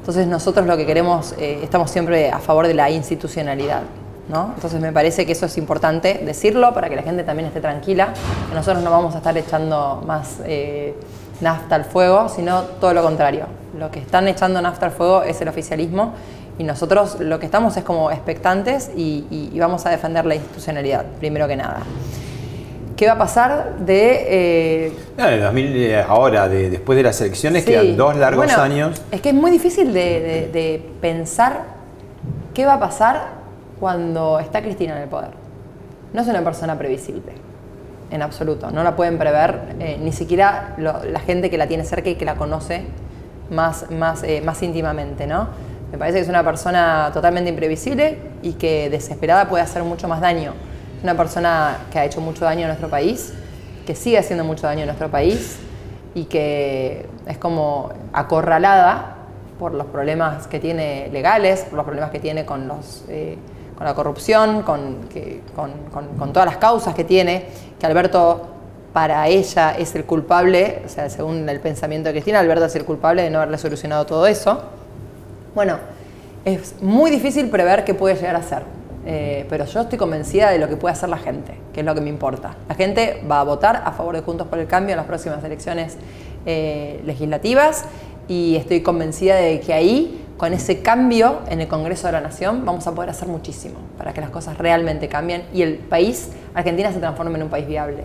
[0.00, 3.82] Entonces nosotros lo que queremos, eh, estamos siempre a favor de la institucionalidad.
[4.28, 4.52] ¿no?
[4.54, 8.12] Entonces me parece que eso es importante decirlo para que la gente también esté tranquila,
[8.48, 10.94] que nosotros no vamos a estar echando más eh,
[11.40, 13.46] nafta al fuego, sino todo lo contrario.
[13.78, 16.12] Lo que están echando nafta al fuego es el oficialismo
[16.58, 21.46] y nosotros lo que estamos es como expectantes y, vamos a defender la institucionalidad, primero
[21.46, 21.82] que nada.
[22.96, 24.86] ¿Qué va a pasar de...
[24.86, 29.00] Eh, eh, ahora, de, después de las elecciones, quedan dos largos años.
[29.12, 31.78] Es que es muy difícil de, pensar
[32.54, 33.28] ¿qué va a pasar
[33.78, 35.30] cuando está Cristina en el poder?
[36.12, 37.32] No es una persona previsible,
[38.10, 38.72] en absoluto.
[38.72, 42.24] No la pueden prever eh, ni siquiera la gente que la tiene cerca y que
[42.24, 42.82] la conoce
[43.50, 45.67] más, más, eh, más íntimamente, ¿no?
[45.90, 50.20] Me parece que es una persona totalmente imprevisible y que desesperada puede hacer mucho más
[50.20, 50.52] daño.
[50.98, 53.32] Es una persona que ha hecho mucho daño a nuestro país,
[53.86, 55.58] que sigue haciendo mucho daño a nuestro país
[56.14, 59.16] y que es como acorralada
[59.58, 63.38] por los problemas que tiene legales, por los problemas que tiene con, los, eh,
[63.76, 64.98] con la corrupción, con,
[65.54, 67.46] con, todas las causas que tiene,
[67.78, 68.46] que Alberto
[68.92, 72.84] para ella es el culpable, o sea, según el pensamiento de Cristina, Alberto es el
[72.84, 74.62] culpable de no haberle solucionado todo eso.
[75.58, 75.78] Bueno,
[76.44, 78.62] es muy difícil prever qué puede llegar a ser,
[79.04, 81.96] eh, pero yo estoy convencida de lo que puede hacer la gente, que es lo
[81.96, 82.54] que me importa.
[82.68, 85.42] La gente va a votar a favor de Juntos por el Cambio en las próximas
[85.42, 85.96] elecciones
[86.46, 87.86] eh, legislativas
[88.28, 92.64] y estoy convencida de que ahí, con ese cambio en el Congreso de la Nación,
[92.64, 96.92] vamos a poder hacer muchísimo para que las cosas realmente cambien y el país, Argentina,
[96.92, 98.04] se transforme en un país viable.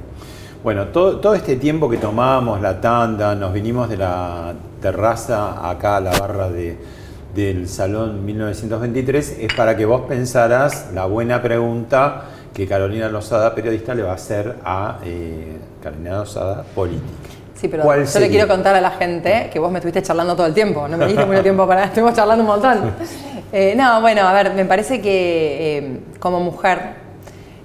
[0.64, 6.00] Bueno, todo, este tiempo que tomábamos la tanda, nos vinimos de la terraza acá a
[6.00, 7.03] la barra de
[7.34, 13.96] del Salón 1923 es para que vos pensaras la buena pregunta que Carolina Lozada, periodista,
[13.96, 17.08] le va a hacer a eh, Carolina Lozada, política.
[17.56, 20.46] Sí, pero yo le quiero contar a la gente que vos me estuviste charlando todo
[20.46, 21.86] el tiempo, no me diste mucho tiempo para...
[21.86, 22.92] Estuvimos charlando un montón.
[23.56, 27.04] Eh, no, bueno, a ver, me parece que eh, como mujer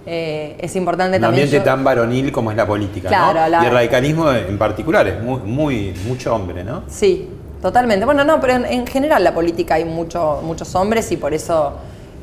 [0.05, 1.45] es importante un también...
[1.45, 3.63] Un ambiente tan varonil como es la política, ¿no?
[3.63, 6.83] Y el radicalismo en particular es muy, muy, mucho hombre, ¿no?
[6.89, 7.31] Sí,
[7.61, 8.05] Totalmente.
[8.05, 11.73] Bueno, no, pero en, general la política hay mucho, muchos hombres y por eso,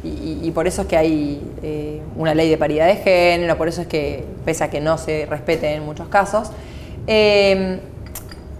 [0.03, 3.81] y, por eso es que hay eh, una ley de paridad de género, por eso
[3.81, 6.51] es que, pese a que no se respete en muchos casos,
[7.05, 7.79] em,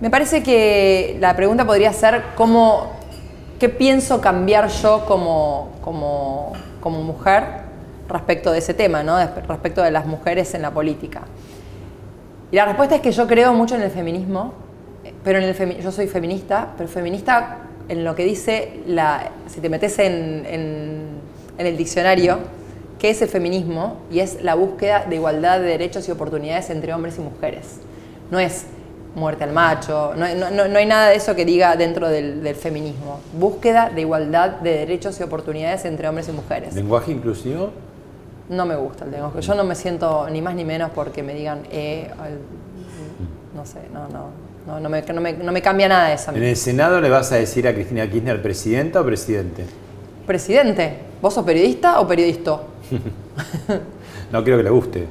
[0.01, 2.91] me parece que la pregunta podría ser cómo,
[3.57, 6.51] qué pienso cambiar yo como, como,
[6.81, 7.43] como mujer
[8.09, 9.17] respecto de ese tema, ¿no?
[9.47, 11.21] respecto de las mujeres en la política.
[12.51, 14.64] Y la respuesta es que yo creo mucho en el feminismo
[15.25, 17.57] pero en el yo soy feminista, pero feminista
[17.89, 21.15] en lo que dice, la, si te metes en, en,
[21.57, 22.37] el diccionario,
[22.99, 24.01] ¿qué es el feminismo?
[24.11, 27.79] Y es la búsqueda de igualdad de derechos y oportunidades entre hombres y mujeres.
[28.29, 28.67] No es
[29.15, 32.55] muerte al macho, no, no, no hay nada de eso que diga dentro del, del,
[32.55, 33.19] feminismo.
[33.33, 36.75] Búsqueda de igualdad de derechos y oportunidades entre hombres y mujeres.
[36.75, 37.71] ¿Lenguaje inclusivo?
[38.49, 39.41] No me gusta el lenguaje.
[39.41, 42.11] Yo no me siento ni más ni menos porque me digan, eh,
[43.55, 44.44] no sé, no, no.
[44.67, 46.31] No, no, me, no, me, cambia nada eso.
[46.31, 49.63] ¿En el Senado le vas a decir a Cristina Kirchner presidenta o presidente?
[50.25, 50.97] Presidente.
[51.21, 52.61] ¿Vos sos periodista o periodista?
[54.31, 55.07] no creo que le guste.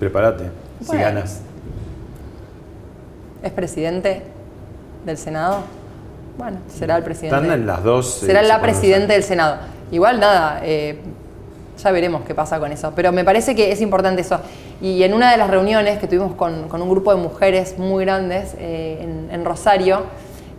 [0.00, 1.42] Prepárate, si ganas.
[3.42, 4.22] ¿Es presidente
[5.06, 5.62] del Senado?
[6.36, 7.36] Bueno, será el presidente.
[7.36, 8.22] Están en las dos.
[8.22, 9.58] Eh, será la presidente del Senado.
[9.92, 10.98] Igual nada, eh,
[11.78, 12.92] ya veremos qué pasa con eso.
[12.94, 14.40] Pero me parece que es importante eso.
[14.80, 18.54] Y en una de las reuniones que tuvimos con, un grupo de mujeres muy grandes
[18.58, 20.04] eh, en, Rosario,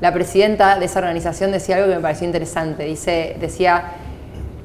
[0.02, 2.84] la presidenta de esa organización decía algo que me pareció interesante.
[2.86, 3.92] Dice, decía,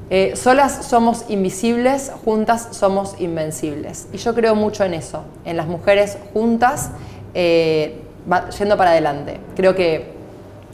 [0.09, 4.07] eh, solas somos invisibles, juntas somos invencibles.
[4.13, 6.91] Y yo creo mucho en eso, en las mujeres juntas,
[7.33, 8.01] eh,
[8.57, 9.39] yendo para adelante.
[9.55, 10.13] Creo que,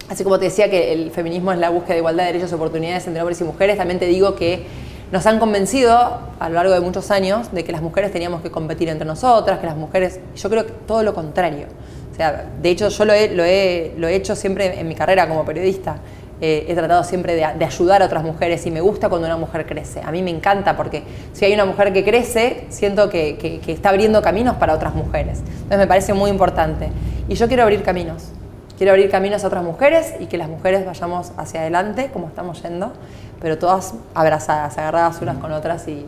[0.10, 2.56] así como te decía que el feminismo es la búsqueda de igualdad de derechos y
[2.56, 4.66] oportunidades entre hombres y mujeres, también te digo que
[5.12, 8.50] nos han convencido a lo largo de muchos años de que las mujeres teníamos que
[8.50, 11.68] competir entre nosotras, que las mujeres, yo creo que todo lo contrario.
[12.12, 15.98] O sea, de hecho yo lo he, hecho siempre en mi carrera como periodista.
[16.40, 19.66] Eh, he tratado siempre de, ayudar a otras mujeres y me gusta cuando una mujer
[19.66, 20.02] crece.
[20.02, 21.04] A mí me encanta porque
[21.34, 25.40] si hay una mujer que crece, siento que, que está abriendo caminos para otras mujeres.
[25.40, 26.90] Entonces me parece muy importante.
[27.28, 28.30] Y yo quiero abrir caminos.
[28.78, 32.64] Quiero abrir caminos a otras mujeres y que las mujeres vayamos hacia adelante como estamos
[32.64, 32.94] yendo
[33.42, 36.06] pero todas abrazadas, agarradas unas con otras y,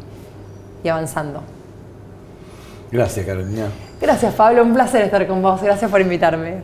[0.88, 1.41] avanzando.
[2.91, 3.67] Gracias, Carolina.
[3.99, 4.63] Gracias, Pablo.
[4.63, 5.61] Un placer estar con vos.
[5.61, 6.61] Gracias por invitarme.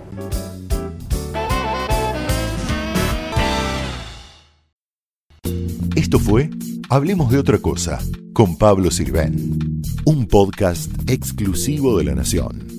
[5.96, 6.50] Esto fue
[6.92, 8.00] Hablemos de otra cosa
[8.34, 12.79] con Pablo Sirven, un podcast exclusivo de la Nación.